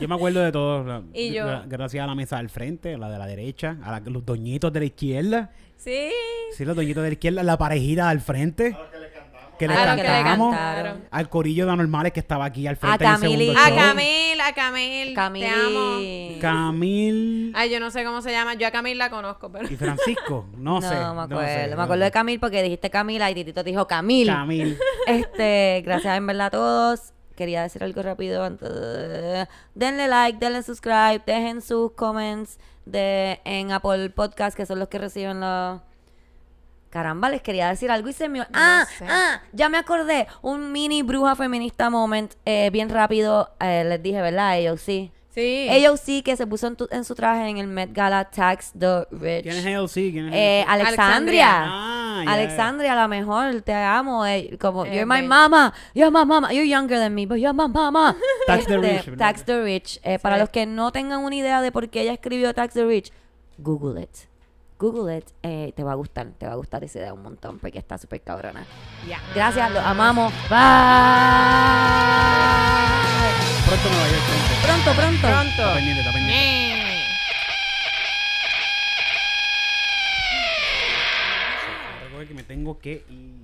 [0.00, 0.84] Yo me acuerdo de todos.
[0.86, 3.76] la- Y yo- gra- Gracias a la mesa del frente, a la de la derecha,
[3.84, 5.50] a la- los doñitos de la izquierda.
[5.76, 6.08] Sí.
[6.56, 8.74] Sí, los doñitos de la izquierda, la parejita al frente.
[8.74, 9.56] A los que le cantamos.
[9.58, 10.54] Que le A los que le cantamos.
[10.54, 11.04] cantaron.
[11.10, 13.44] Al corillo de anormales que estaba aquí al frente A en el Camili.
[13.46, 13.76] segundo A show.
[13.78, 16.40] Camil, a Camil, te amo.
[16.40, 19.66] Camil Ay, yo no sé cómo se llama, yo a Camil la conozco, pero...
[19.70, 20.46] y Francisco.
[20.56, 20.88] No, sé.
[20.90, 21.42] me no acuerdo.
[21.46, 22.04] sé, me no acuerdo sé.
[22.04, 24.26] de Camil porque dijiste Camila y Titito te dijo Camil.
[24.28, 24.78] Camil.
[25.06, 27.12] Este, gracias en verdad a todos.
[27.36, 28.68] Quería decir algo rápido antes.
[28.68, 34.88] de- Denle like, denle subscribe, dejen sus comments de, en Apple Podcast, que son los
[34.88, 35.80] que reciben los...
[36.88, 38.46] Caramba, les quería decir algo y se me...
[38.54, 39.04] ah, sé.
[39.06, 40.26] ah, ya me acordé.
[40.40, 43.50] Un mini bruja feminista moment, eh, bien rápido.
[43.60, 44.56] eh, les dije, ¿verdad?
[44.56, 45.12] Ellos sí.
[45.36, 45.66] Sí.
[45.70, 48.72] Ellos sí que se puso en, tu- en su traje en el Met Gala Tax
[48.72, 49.42] the Rich.
[49.42, 49.92] ¿Quién es ALC?
[49.92, 50.86] ¿Quién es Eh, ALC?
[50.88, 51.48] Alexandria.
[51.66, 52.32] Ah, ya.
[52.32, 54.24] Alexandria, la mejor, te amo.
[54.24, 57.52] eh, como, Eh, you're my mama, you're my mama, you're younger than me, but you're
[57.52, 58.16] my mama.
[58.46, 59.10] Tax the Rich.
[59.18, 60.00] Tax the Rich.
[60.02, 62.86] Eh, Para los que no tengan una idea de por qué ella escribió Tax the
[62.86, 63.12] Rich,
[63.58, 64.16] Google it.
[64.78, 67.58] Google it, eh, te va a gustar, te va a gustar esa idea un montón
[67.58, 68.64] porque está súper cabrona.
[69.06, 69.20] Ya.
[69.34, 70.32] Gracias, los amamos.
[70.48, 70.56] Bye.
[73.66, 74.54] Pronto vaya al frente.
[74.62, 75.14] Pronto, pronto.
[75.16, 75.74] Está Pronto.
[75.74, 76.34] pendiente, está pendiente.
[76.36, 77.08] Eh.
[82.04, 83.35] Recuerda que me tengo que ir.